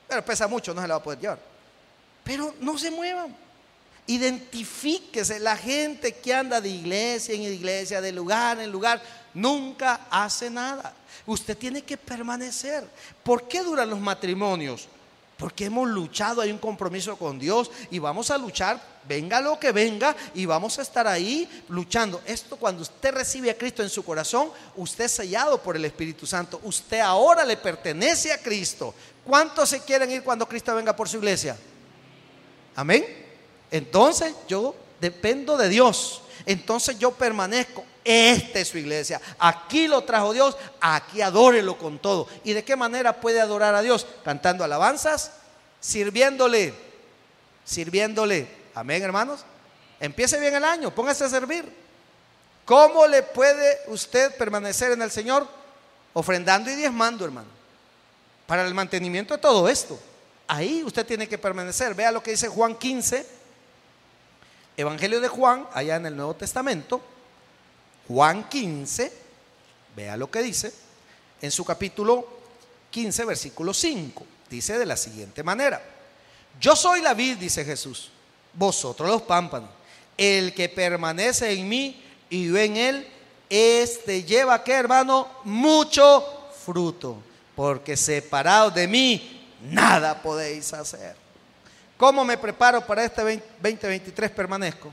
[0.09, 1.39] Pero pesa mucho, no se la va a poder llevar.
[2.23, 3.35] Pero no se muevan.
[4.07, 9.03] Identifíquese la gente que anda de iglesia en iglesia, de lugar en lugar,
[9.35, 10.95] nunca hace nada.
[11.27, 12.89] Usted tiene que permanecer.
[13.23, 14.89] ¿Por qué duran los matrimonios?
[15.37, 19.73] Porque hemos luchado, hay un compromiso con Dios y vamos a luchar, venga lo que
[19.73, 22.23] venga, y vamos a estar ahí luchando.
[22.27, 26.27] Esto cuando usted recibe a Cristo en su corazón, usted es sellado por el Espíritu
[26.27, 26.61] Santo.
[26.63, 28.95] Usted ahora le pertenece a Cristo.
[29.25, 31.57] ¿Cuántos se quieren ir cuando Cristo venga por su iglesia?
[32.77, 33.05] Amén.
[33.71, 36.23] Entonces yo dependo de Dios.
[36.47, 37.85] Entonces yo permanezco.
[38.05, 39.21] Esta es su iglesia.
[39.39, 40.57] Aquí lo trajo Dios.
[40.81, 42.29] Aquí adórelo con todo.
[42.45, 44.07] ¿Y de qué manera puede adorar a Dios?
[44.25, 45.33] Cantando alabanzas,
[45.81, 46.75] sirviéndole.
[47.65, 48.49] Sirviéndole.
[48.75, 49.45] Amén, hermanos.
[50.01, 50.95] Empiece bien el año.
[50.95, 51.65] Póngase a servir.
[52.65, 55.47] ¿Cómo le puede usted permanecer en el Señor?
[56.13, 57.49] Ofrendando y diezmando, hermano.
[58.47, 59.99] Para el mantenimiento de todo esto.
[60.49, 61.95] Ahí usted tiene que permanecer.
[61.95, 63.43] Vea lo que dice Juan 15
[64.77, 67.01] Evangelio de Juan, allá en el Nuevo Testamento,
[68.09, 69.13] Juan 15,
[69.97, 70.73] vea lo que dice,
[71.41, 72.27] en su capítulo
[72.91, 75.83] 15, versículo 5, dice de la siguiente manera,
[76.61, 78.11] yo soy la vid, dice Jesús,
[78.53, 79.71] vosotros los pámpanos,
[80.17, 83.09] el que permanece en mí y yo en él,
[83.49, 85.29] este lleva, ¿qué hermano?
[85.45, 86.25] Mucho
[86.65, 87.19] fruto,
[87.55, 91.17] porque separados de mí, nada podéis hacer.
[91.97, 94.93] ¿Cómo me preparo para este 2023 permanezco?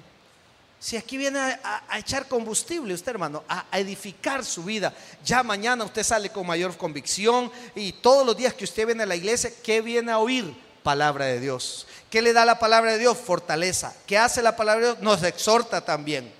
[0.80, 4.94] Si aquí viene a, echar combustible usted, hermano, a, edificar su vida.
[5.26, 9.06] Ya mañana usted sale con mayor convicción y todos los días que usted viene a
[9.06, 10.56] la iglesia, ¿qué viene a oír?
[10.82, 11.86] Palabra de Dios.
[12.10, 13.18] ¿Qué le da la palabra de Dios?
[13.18, 13.94] Fortaleza.
[14.08, 15.04] ¿Qué hace la palabra de Dios?
[15.04, 16.32] Nos exhorta también.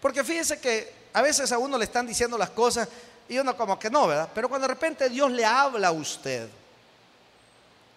[0.00, 2.88] Porque fíjese que a veces a uno le están diciendo las cosas
[3.28, 4.28] y uno como que no, ¿verdad?
[4.34, 6.48] Pero cuando de repente Dios le habla a usted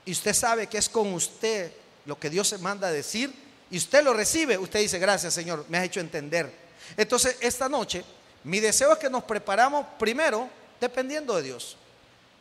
[0.06, 1.72] y usted sabe que es con usted
[2.06, 3.34] lo que Dios se manda a decir
[3.71, 6.51] y usted lo recibe, usted dice, gracias Señor, me has hecho entender.
[6.97, 8.03] Entonces, esta noche,
[8.43, 11.77] mi deseo es que nos preparamos primero dependiendo de Dios.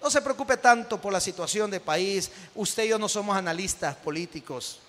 [0.02, 2.30] No se preocupe tanto por la situación del país.
[2.54, 4.80] Usted y yo no somos analistas políticos.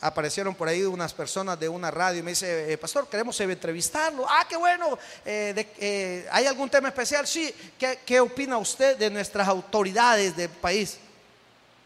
[0.00, 4.26] Aparecieron por ahí unas personas de una radio y me dice, eh, pastor, queremos entrevistarlo.
[4.28, 4.96] Ah, qué bueno.
[5.24, 7.26] Eh, eh, ¿Hay algún tema especial?
[7.26, 7.52] Sí.
[7.78, 10.98] ¿Qué, ¿Qué opina usted de nuestras autoridades del país?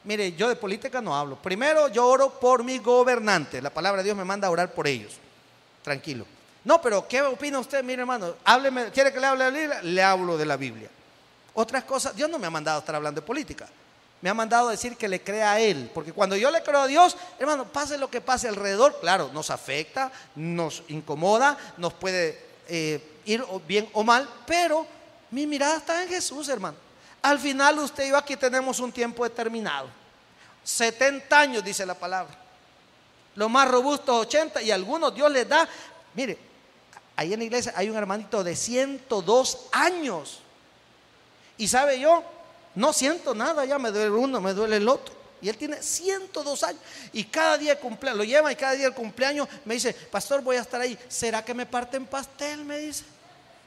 [0.05, 1.37] Mire, yo de política no hablo.
[1.37, 3.63] Primero yo oro por mis gobernantes.
[3.63, 5.15] La palabra de Dios me manda a orar por ellos.
[5.83, 6.27] Tranquilo.
[6.65, 7.83] No, pero ¿qué opina usted?
[7.83, 9.83] Mire, hermano, hábleme, ¿quiere que le hable de la Biblia?
[9.83, 10.89] Le hablo de la Biblia.
[11.55, 13.69] Otras cosas, Dios no me ha mandado a estar hablando de política.
[14.21, 15.91] Me ha mandado a decir que le crea a Él.
[15.93, 19.51] Porque cuando yo le creo a Dios, hermano, pase lo que pase alrededor, claro, nos
[19.51, 24.87] afecta, nos incomoda, nos puede eh, ir bien o mal, pero
[25.31, 26.77] mi mirada está en Jesús, hermano.
[27.23, 29.89] Al final usted y yo aquí tenemos un tiempo determinado.
[30.65, 32.37] 70 años dice la palabra.
[33.35, 35.69] Los más robustos 80 y algunos Dios les da.
[36.15, 36.37] Mire,
[37.17, 40.41] ahí en la iglesia hay un hermanito de 102 años.
[41.57, 42.25] Y sabe yo,
[42.75, 45.15] no siento nada, ya me duele uno, me duele el otro.
[45.41, 46.81] Y él tiene 102 años.
[47.13, 50.57] Y cada día cumpleaños, lo lleva y cada día del cumpleaños me dice, pastor, voy
[50.57, 50.99] a estar ahí.
[51.09, 52.65] ¿Será que me parten pastel?
[52.65, 53.05] Me dice.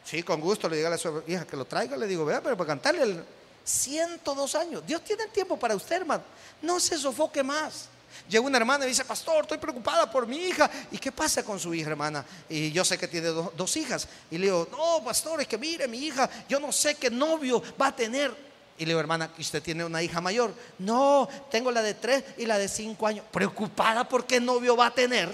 [0.04, 1.98] Sí, con gusto le diga a su hija que lo traiga.
[1.98, 3.26] Le digo, vea, pero para cantarle el,
[3.66, 4.84] 102 años.
[4.86, 6.24] Dios tiene tiempo para usted, hermano.
[6.62, 7.90] No se sofoque más.
[8.30, 10.70] Llega una hermana y dice, pastor, estoy preocupada por mi hija.
[10.92, 12.24] ¿Y qué pasa con su hija, hermana?
[12.48, 14.08] Y yo sé que tiene dos hijas.
[14.32, 17.62] Y le digo, no, pastor, es que mire, mi hija, yo no sé qué novio
[17.80, 18.34] va a tener.
[18.78, 20.54] Y le digo, hermana, usted tiene una hija mayor.
[20.80, 23.26] No, tengo la de tres y la de cinco años.
[23.32, 25.30] Preocupada por qué novio va a tener.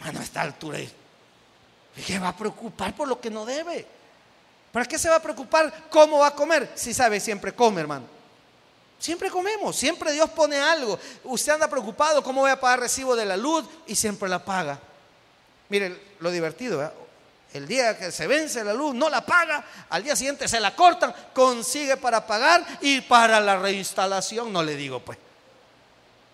[0.00, 0.78] Hermano, a esta altura,
[2.06, 3.86] ¿qué va a preocupar por lo que no debe?
[4.74, 6.68] ¿Para qué se va a preocupar cómo va a comer?
[6.74, 8.06] Si sabe, siempre come, hermano.
[8.98, 10.98] Siempre comemos, siempre Dios pone algo.
[11.22, 13.64] Usted anda preocupado, ¿cómo voy a pagar recibo de la luz?
[13.86, 14.80] Y siempre la paga.
[15.68, 16.92] Mire lo divertido.
[17.52, 20.74] El día que se vence la luz, no la paga, al día siguiente se la
[20.74, 25.18] cortan, consigue para pagar y para la reinstalación, no le digo pues.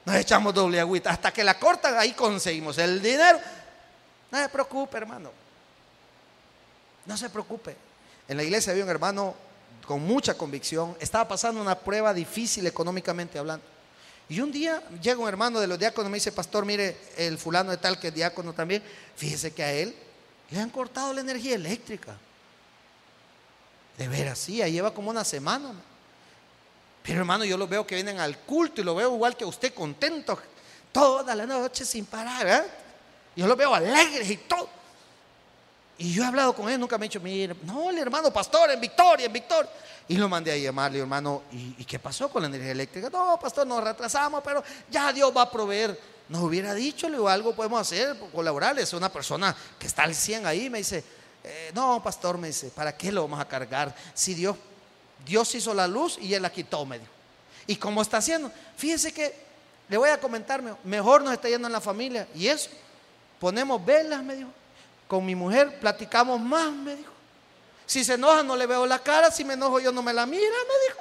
[0.07, 3.39] Nos echamos doble agüita, hasta que la cortan, ahí conseguimos el dinero.
[4.31, 5.31] No se preocupe, hermano.
[7.05, 7.90] No se preocupe.
[8.31, 9.35] En la iglesia había un hermano
[9.85, 13.67] con mucha convicción, estaba pasando una prueba difícil económicamente hablando.
[14.29, 17.39] Y un día llega un hermano de los diáconos y me dice, pastor, mire, el
[17.39, 18.85] fulano de tal que es diácono también,
[19.17, 19.93] fíjese que a él
[20.49, 22.17] le han cortado la energía eléctrica.
[23.99, 25.73] De veras, sí, ahí lleva como una semana.
[27.03, 29.75] Pero hermano, yo lo veo que vienen al culto y lo veo igual que usted,
[29.75, 30.39] contento
[30.93, 32.47] toda la noche sin parar.
[32.47, 32.63] ¿eh?
[33.35, 34.80] Yo lo veo alegres y todo.
[36.01, 38.71] Y yo he hablado con él, nunca me ha dicho, mire, no, el hermano pastor,
[38.71, 39.71] en Victoria, en Victoria.
[40.09, 43.11] Y lo mandé a llamarle, hermano, ¿y, qué pasó con la energía eléctrica?
[43.11, 47.55] No, pastor, nos retrasamos, pero ya Dios va a proveer nos hubiera dicho, le algo
[47.55, 48.79] podemos hacer, colaborar.
[48.79, 51.05] Es una persona que está al 100 ahí, me dice,
[51.43, 53.95] eh, no, pastor, me dice, ¿para qué lo vamos a cargar?
[54.15, 54.57] Si Dios,
[55.27, 57.11] Dios hizo la luz y Él la quitó, me dijo.
[57.67, 58.51] ¿Y cómo está haciendo?
[58.77, 59.35] Fíjese que,
[59.89, 62.27] le voy a comentar, mejor nos está yendo en la familia.
[62.35, 62.71] Y eso,
[63.39, 64.51] ponemos velas, me dijo.
[65.11, 67.11] Con mi mujer platicamos más, me dijo.
[67.85, 70.25] Si se enoja no le veo la cara, si me enojo yo no me la
[70.25, 71.01] mira, me dijo.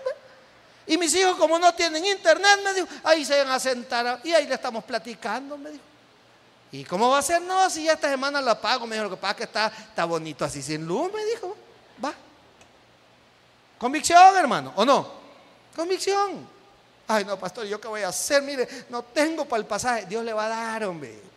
[0.88, 4.34] Y mis hijos, como no tienen internet, me dijo, ahí se van a sentar y
[4.34, 5.84] ahí le estamos platicando, me dijo.
[6.72, 7.40] ¿Y cómo va a ser?
[7.44, 9.68] No, si ya esta semana la pago, me dijo, lo que pasa es que está,
[9.68, 11.56] está bonito así sin luz, me dijo.
[12.04, 12.12] Va.
[13.78, 15.08] Convicción, hermano, ¿o no?
[15.76, 16.50] Convicción.
[17.08, 18.42] Ay, no, pastor, ¿yo qué voy a hacer?
[18.42, 20.08] Mire, no tengo para el pasaje.
[20.08, 21.30] Dios le va a dar, hombre.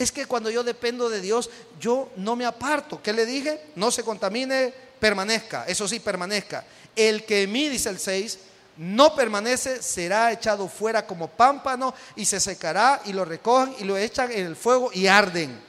[0.00, 3.02] Es que cuando yo dependo de Dios, yo no me aparto.
[3.02, 3.66] ¿Qué le dije?
[3.76, 5.66] No se contamine, permanezca.
[5.66, 6.64] Eso sí, permanezca.
[6.96, 8.38] El que en mí, dice el 6,
[8.78, 13.98] no permanece, será echado fuera como pámpano y se secará y lo recogen y lo
[13.98, 15.60] echan en el fuego y arden.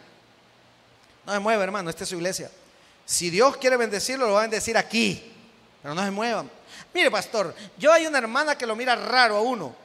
[1.26, 2.50] No se mueva, hermano, esta es su iglesia.
[3.06, 5.30] Si Dios quiere bendecirlo, lo va a bendecir aquí,
[5.82, 6.50] pero no se muevan.
[6.94, 9.81] Mire, pastor, yo hay una hermana que lo mira raro a uno.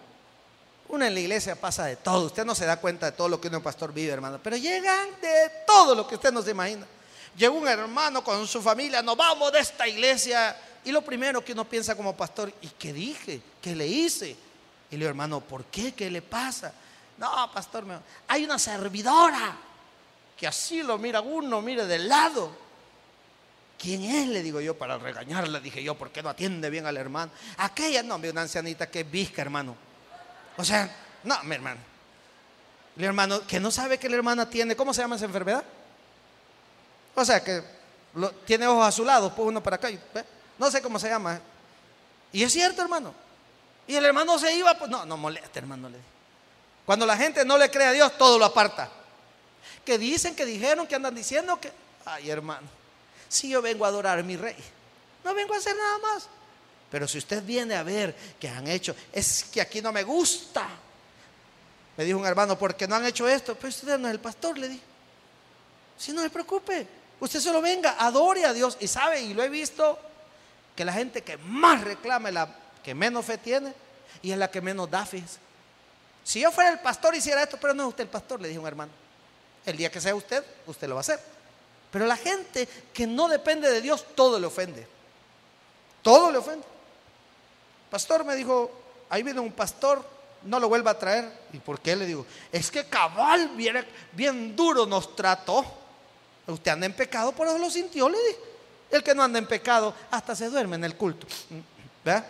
[0.89, 2.27] Una en la iglesia pasa de todo.
[2.27, 4.39] Usted no se da cuenta de todo lo que un pastor vive, hermano.
[4.43, 6.87] Pero llegan de todo lo que usted no se imagina.
[7.37, 11.53] Llegó un hermano con su familia, nos vamos de esta iglesia y lo primero que
[11.53, 13.43] uno piensa como pastor, ¿y qué dije?
[13.61, 14.31] ¿Qué le hice?
[14.31, 15.93] Y le digo, hermano, ¿por qué?
[15.93, 16.73] ¿Qué le pasa?
[17.19, 17.85] No, pastor,
[18.29, 19.57] hay una servidora
[20.37, 22.51] que así lo mira uno, mire de lado.
[23.79, 24.29] ¿Quién es?
[24.29, 25.61] Le digo yo para regañarla.
[25.61, 27.33] Dije yo, ¿por qué no atiende bien al hermano?
[27.59, 29.77] Aquella, no, una ancianita que es visca, hermano.
[30.57, 31.81] O sea, no, mi hermano.
[32.97, 35.63] El hermano, que no sabe que la hermana tiene, ¿cómo se llama esa enfermedad?
[37.15, 37.63] O sea, que
[38.45, 39.89] tiene ojos azulados, pues uno para acá.
[39.89, 40.25] ¿ve?
[40.59, 41.41] No sé cómo se llama.
[42.33, 43.15] Y es cierto, hermano.
[43.87, 45.91] Y el hermano se iba, pues no, no moleste, hermano.
[46.85, 48.89] Cuando la gente no le cree a Dios, todo lo aparta.
[49.85, 51.73] Que dicen, que dijeron, que andan diciendo que,
[52.05, 52.67] ay, hermano,
[53.29, 54.57] si yo vengo a adorar a mi rey,
[55.25, 56.29] no vengo a hacer nada más.
[56.91, 60.67] Pero si usted viene a ver que han hecho, es que aquí no me gusta.
[61.97, 63.55] Me dijo un hermano, porque no han hecho esto?
[63.55, 64.83] Pues usted no es el pastor, le dije.
[65.99, 66.87] Si no se preocupe,
[67.19, 68.77] usted solo venga, adore a Dios.
[68.81, 69.99] Y sabe, y lo he visto
[70.75, 73.75] que la gente que más reclama es la que menos fe tiene
[74.23, 75.39] y es la que menos da, fíjese.
[76.23, 78.61] Si yo fuera el pastor hiciera esto, pero no es usted el pastor, le dijo
[78.61, 78.93] un hermano.
[79.65, 81.21] El día que sea usted, usted lo va a hacer.
[81.91, 84.87] Pero la gente que no depende de Dios, todo le ofende.
[86.03, 86.76] Todo le ofende.
[87.91, 88.71] Pastor me dijo,
[89.09, 90.05] ahí viene un pastor,
[90.43, 91.31] no lo vuelva a traer.
[91.53, 91.97] ¿Y por qué?
[91.97, 95.65] Le digo, es que cabal bien, bien duro nos trató.
[96.47, 98.39] Usted anda en pecado, por eso lo sintió, le dije.
[98.91, 101.27] El que no anda en pecado hasta se duerme en el culto.
[102.05, 102.25] ¿Verdad?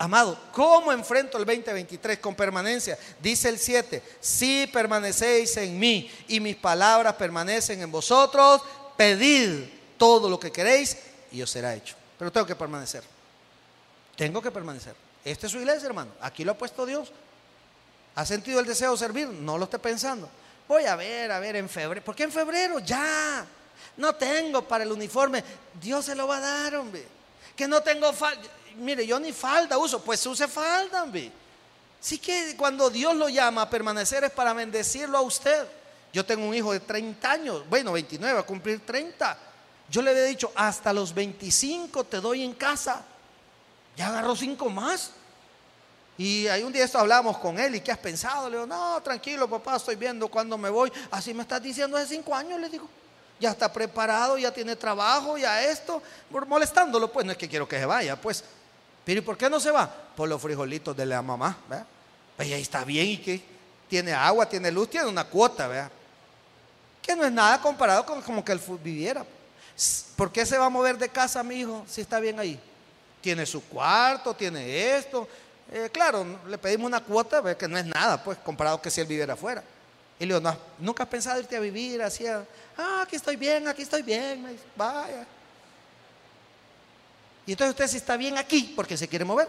[0.00, 2.96] Amado, ¿cómo enfrento el 2023 con permanencia?
[3.20, 8.62] Dice el 7, si permanecéis en mí y mis palabras permanecen en vosotros,
[8.96, 9.64] pedid
[9.96, 10.96] todo lo que queréis
[11.32, 11.96] y os será hecho.
[12.16, 13.17] Pero tengo que permanecer.
[14.18, 14.96] Tengo que permanecer.
[15.24, 16.10] Esta es su iglesia, hermano.
[16.20, 17.12] Aquí lo ha puesto Dios.
[18.16, 19.28] ¿Ha sentido el deseo de servir?
[19.28, 20.28] No lo esté pensando.
[20.66, 22.04] Voy a ver, a ver en febrero.
[22.04, 22.80] ¿Por qué en febrero?
[22.80, 23.46] Ya.
[23.96, 25.44] No tengo para el uniforme.
[25.80, 27.06] Dios se lo va a dar, hombre.
[27.54, 28.42] Que no tengo falda.
[28.78, 30.02] Mire, yo ni falda uso.
[30.02, 31.30] Pues use falda, hombre.
[32.00, 35.64] Sí que cuando Dios lo llama a permanecer es para bendecirlo a usted.
[36.12, 39.38] Yo tengo un hijo de 30 años, bueno, 29, a cumplir 30.
[39.88, 43.04] Yo le había dicho, hasta los 25 te doy en casa.
[43.98, 45.10] Ya agarró cinco más.
[46.16, 48.48] Y ahí un día esto hablamos con él y ¿qué has pensado?
[48.48, 50.92] Le digo, no, tranquilo papá, estoy viendo cuando me voy.
[51.10, 52.88] Así me estás diciendo hace cinco años, le digo.
[53.40, 56.00] Ya está preparado, ya tiene trabajo, ya esto,
[56.46, 58.44] molestándolo, pues no es que quiero que se vaya, pues.
[59.04, 59.92] Pero ¿y por qué no se va?
[60.16, 61.86] Por los frijolitos de la mamá, ¿verdad?
[62.36, 63.42] Pues ahí está bien y que
[63.88, 65.90] tiene agua, tiene luz, tiene una cuota, ¿verdad?
[67.02, 69.24] Que no es nada comparado con como que él viviera.
[70.16, 72.60] ¿Por qué se va a mover de casa, mi hijo, si está bien ahí?
[73.20, 75.28] Tiene su cuarto, tiene esto.
[75.70, 79.06] Eh, claro, le pedimos una cuota, que no es nada, pues, comparado que si él
[79.06, 79.62] viviera afuera.
[80.18, 82.26] Y le digo, ¿nunca has pensado irte a vivir así?
[82.26, 85.26] ah, aquí estoy bien, aquí estoy bien, vaya.
[87.46, 89.48] Y entonces usted si está bien aquí, porque se quiere mover.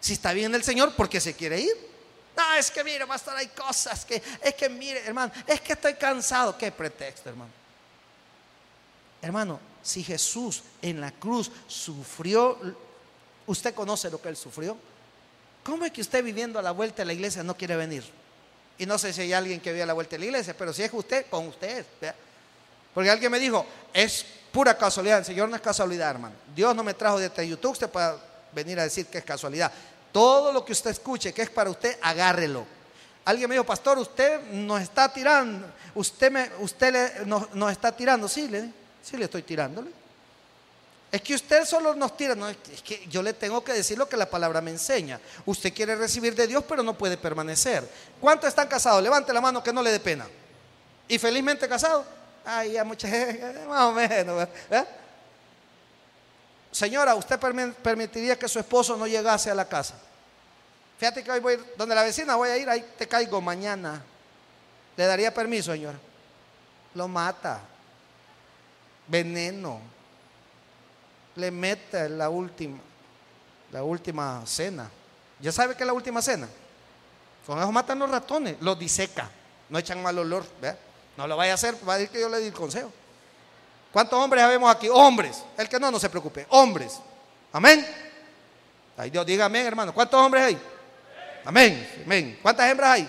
[0.00, 1.88] Si está bien el Señor, porque se quiere ir.
[2.36, 5.94] No, es que mire, pastor, hay cosas que, es que mire, hermano, es que estoy
[5.94, 6.56] cansado.
[6.56, 7.50] ¿Qué pretexto, hermano?
[9.20, 12.58] Hermano, si Jesús en la cruz sufrió,
[13.48, 14.76] usted conoce lo que él sufrió.
[15.64, 18.04] ¿Cómo es que usted viviendo a la vuelta de la iglesia no quiere venir?
[18.78, 20.72] Y no sé si hay alguien que vive a la vuelta de la iglesia, pero
[20.72, 21.84] si es usted, con usted.
[22.94, 25.18] Porque alguien me dijo, es pura casualidad.
[25.18, 26.36] El Señor no es casualidad, hermano.
[26.54, 28.16] Dios no me trajo desde YouTube usted para
[28.52, 29.72] venir a decir que es casualidad.
[30.12, 32.64] Todo lo que usted escuche que es para usted, agárrelo.
[33.24, 35.66] Alguien me dijo, pastor, usted nos está tirando.
[35.94, 38.28] Usted, me, usted nos, está tirando.
[38.28, 38.70] Sí, le,
[39.02, 39.90] sí, le estoy tirándole.
[41.10, 44.06] Es que usted solo nos tira, no, es que yo le tengo que decir lo
[44.08, 45.18] que la palabra me enseña.
[45.46, 47.88] Usted quiere recibir de Dios, pero no puede permanecer.
[48.20, 49.02] ¿Cuántos están casados?
[49.02, 50.26] Levante la mano que no le dé pena.
[51.08, 52.04] ¿Y felizmente casado?
[52.44, 54.48] Ay, ya mucha gente, más o menos.
[56.70, 57.38] Señora, ¿usted
[57.82, 59.94] permitiría que su esposo no llegase a la casa?
[60.98, 63.40] Fíjate que hoy voy a ir donde la vecina, voy a ir, ahí te caigo
[63.40, 64.02] mañana.
[64.94, 65.98] ¿Le daría permiso, señora?
[66.94, 67.60] Lo mata.
[69.06, 69.97] Veneno
[71.38, 72.78] le mete la última,
[73.72, 74.90] la última cena.
[75.40, 76.48] ¿Ya sabe qué es la última cena?
[77.46, 79.30] Con eso matan los ratones, los diseca,
[79.70, 80.44] no echan mal olor.
[81.16, 82.92] No lo vaya a hacer, va a decir que yo le di el consejo.
[83.92, 84.88] ¿Cuántos hombres habemos aquí?
[84.88, 85.42] Hombres.
[85.56, 86.46] El que no, no se preocupe.
[86.50, 87.00] Hombres.
[87.52, 87.86] Amén.
[88.96, 89.94] Ay Dios, diga amén, hermano.
[89.94, 90.58] ¿Cuántos hombres hay?
[91.44, 92.02] Amén.
[92.04, 92.38] Amén.
[92.42, 93.08] ¿Cuántas hembras hay?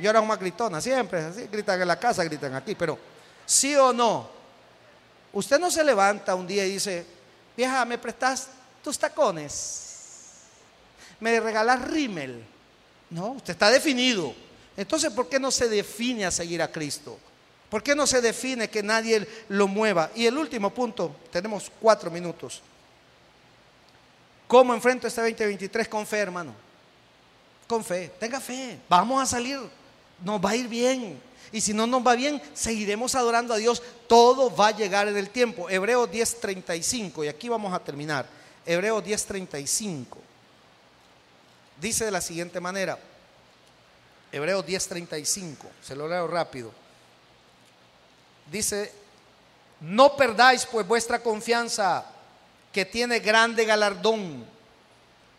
[0.00, 1.20] Yo era una gritona, siempre.
[1.24, 2.74] Así gritan en la casa, gritan aquí.
[2.74, 2.98] Pero,
[3.46, 4.41] ¿sí o no?
[5.32, 7.06] Usted no se levanta un día y dice,
[7.56, 8.48] vieja, ¿me prestas
[8.82, 9.82] tus tacones?
[11.20, 12.44] ¿Me regalas rímel?
[13.10, 14.34] No, usted está definido.
[14.76, 17.18] Entonces, ¿por qué no se define a seguir a Cristo?
[17.70, 20.10] ¿Por qué no se define que nadie lo mueva?
[20.14, 22.60] Y el último punto, tenemos cuatro minutos.
[24.46, 26.54] ¿Cómo enfrento este 2023 con fe, hermano?
[27.66, 29.58] Con fe, tenga fe, vamos a salir,
[30.22, 31.18] nos va a ir bien.
[31.52, 33.82] Y si no nos va bien, seguiremos adorando a Dios.
[34.08, 35.68] Todo va a llegar en el tiempo.
[35.68, 37.24] Hebreos 10:35.
[37.24, 38.26] Y aquí vamos a terminar.
[38.64, 40.18] Hebreos 10:35.
[41.80, 42.98] Dice de la siguiente manera.
[44.32, 45.68] Hebreos 10:35.
[45.82, 46.72] Se lo leo rápido.
[48.50, 48.92] Dice,
[49.80, 52.06] no perdáis pues vuestra confianza
[52.72, 54.51] que tiene grande galardón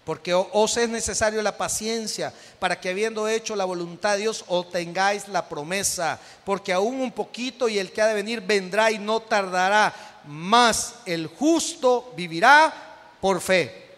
[0.05, 5.29] porque os es necesario la paciencia para que habiendo hecho la voluntad de Dios obtengáis
[5.29, 6.19] la promesa.
[6.43, 9.93] Porque aún un poquito y el que ha de venir vendrá y no tardará.
[10.27, 12.73] Mas el justo vivirá
[13.21, 13.91] por fe.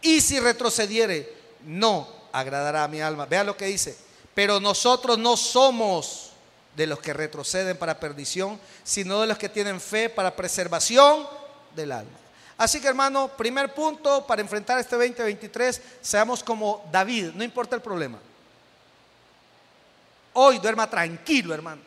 [0.00, 1.34] Y si retrocediere,
[1.64, 3.26] no agradará a mi alma.
[3.26, 3.96] Vea lo que dice.
[4.34, 6.30] Pero nosotros no somos
[6.76, 11.26] de los que retroceden para perdición, sino de los que tienen fe para preservación
[11.74, 12.25] del alma.
[12.58, 17.82] Así que hermano, primer punto para enfrentar este 2023, seamos como David, no importa el
[17.82, 18.18] problema.
[20.32, 21.82] Hoy duerma tranquilo, hermano.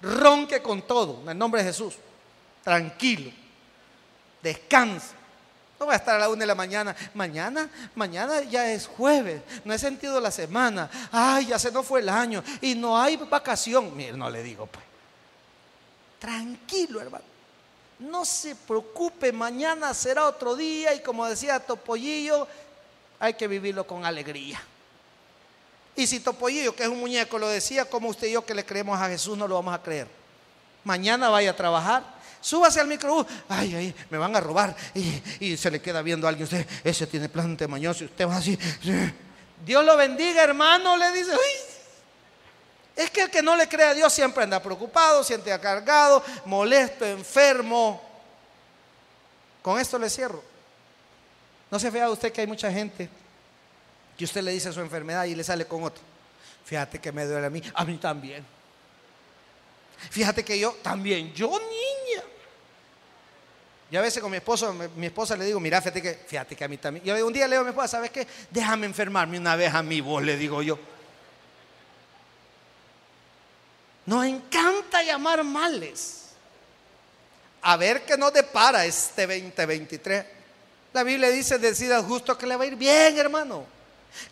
[0.00, 1.94] Ronque con todo, en el nombre de Jesús.
[2.62, 3.30] Tranquilo.
[4.42, 5.14] Descansa.
[5.78, 6.94] No voy a estar a la una de la mañana.
[7.14, 9.42] Mañana, mañana ya es jueves.
[9.64, 10.90] No he sentido la semana.
[11.10, 12.42] Ay, ya se no fue el año.
[12.60, 13.94] Y no hay vacación.
[13.96, 14.84] Mire, no le digo, pues.
[16.18, 17.33] Tranquilo, hermano.
[17.98, 22.46] No se preocupe, mañana será otro día y como decía Topollillo,
[23.20, 24.60] hay que vivirlo con alegría.
[25.96, 28.64] Y si Topollillo, que es un muñeco, lo decía, como usted y yo que le
[28.64, 30.08] creemos a Jesús, no lo vamos a creer.
[30.82, 32.04] Mañana vaya a trabajar,
[32.40, 34.74] súbase al microbús, ay, ay, me van a robar.
[35.40, 38.36] Y, se le queda viendo a alguien, usted, ese tiene plante mañoso, y usted va
[38.36, 38.58] así.
[39.64, 41.32] Dios lo bendiga, hermano, le dice,
[42.96, 47.04] es que el que no le cree a Dios siempre anda preocupado, siente cargado, molesto,
[47.04, 48.00] enfermo.
[49.62, 50.42] Con esto le cierro.
[51.70, 53.08] No se vea usted que hay mucha gente
[54.16, 56.02] que usted le dice su enfermedad y le sale con otro.
[56.64, 58.44] Fíjate que me duele a mí, a mí también.
[60.10, 62.22] Fíjate que yo también, yo niña.
[63.90, 66.64] Y a veces con mi esposo, mi esposa le digo, mira, fíjate que, fíjate que
[66.64, 67.04] a mí también.
[67.06, 68.26] Y un día le digo a mi esposa, ¿sabes qué?
[68.50, 70.78] Déjame enfermarme una vez a mí, vos, le digo yo.
[74.06, 76.20] Nos encanta llamar males.
[77.62, 80.26] a ver qué nos depara este 2023.
[80.92, 83.64] La Biblia dice, decida justo que le va a ir bien, hermano.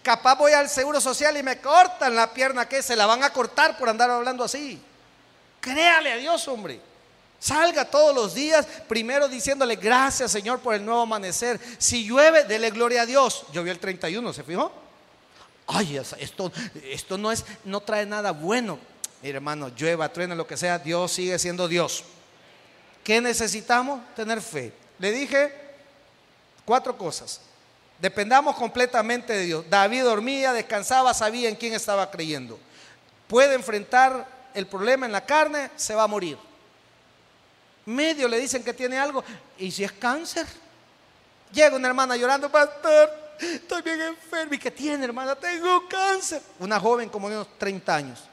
[0.03, 3.33] Capaz voy al seguro social y me cortan la pierna que se la van a
[3.33, 4.81] cortar por andar hablando así.
[5.61, 6.81] Créale a Dios, hombre.
[7.41, 11.59] Salga todos los días, primero diciéndole gracias Señor por el nuevo amanecer.
[11.79, 13.47] Si llueve, dele gloria a Dios.
[13.53, 14.71] Llovió el 31, ¿se fijó?
[15.67, 16.53] Ay, esto,
[16.85, 18.79] esto no, es, no trae nada bueno.
[19.23, 22.05] Mire, hermano, llueva, truene, lo que sea, Dios sigue siendo Dios.
[23.05, 24.01] ¿Qué necesitamos?
[24.17, 24.73] Tener fe.
[24.99, 25.53] Le dije
[26.65, 27.41] cuatro cosas.
[28.01, 29.65] Dependamos completamente de Dios.
[29.71, 32.59] David dormía, descansaba, sabía en quién estaba creyendo.
[33.29, 36.37] Puede enfrentar el problema en la carne, se va a morir.
[37.87, 39.23] Medio le dicen que tiene algo.
[39.57, 40.47] ¿Y si es cáncer?
[41.53, 44.55] Llega una hermana llorando, pastor, estoy bien enfermo.
[44.55, 45.37] ¿Y qué tiene, hermana?
[45.37, 46.43] Tengo cáncer.
[46.59, 48.32] Una joven como de unos 30 años.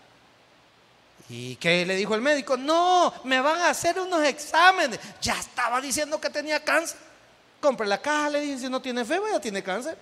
[1.29, 2.57] ¿Y qué le dijo el médico?
[2.57, 4.99] No, me van a hacer unos exámenes.
[5.21, 6.97] Ya estaba diciendo que tenía cáncer.
[7.61, 9.95] Compre la caja, le dicen, si no tiene fe, ya tiene cáncer.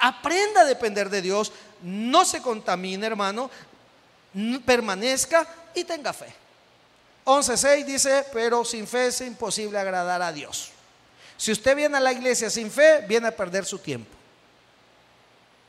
[0.00, 1.52] Aprenda a depender de Dios,
[1.82, 3.50] no se contamine, hermano,
[4.64, 6.32] permanezca y tenga fe.
[7.24, 10.70] 11.6 dice, pero sin fe es imposible agradar a Dios.
[11.36, 14.13] Si usted viene a la iglesia sin fe, viene a perder su tiempo.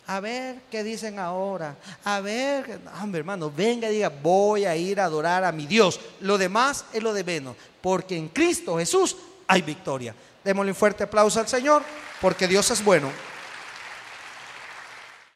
[0.08, 1.76] A ver qué dicen ahora.
[2.04, 6.00] A ver, hombre hermano, venga y diga, voy a ir a adorar a mi Dios.
[6.22, 10.14] Lo demás es lo de menos, porque en Cristo Jesús hay victoria.
[10.44, 11.82] Démosle un fuerte aplauso al Señor,
[12.22, 13.10] porque Dios es bueno.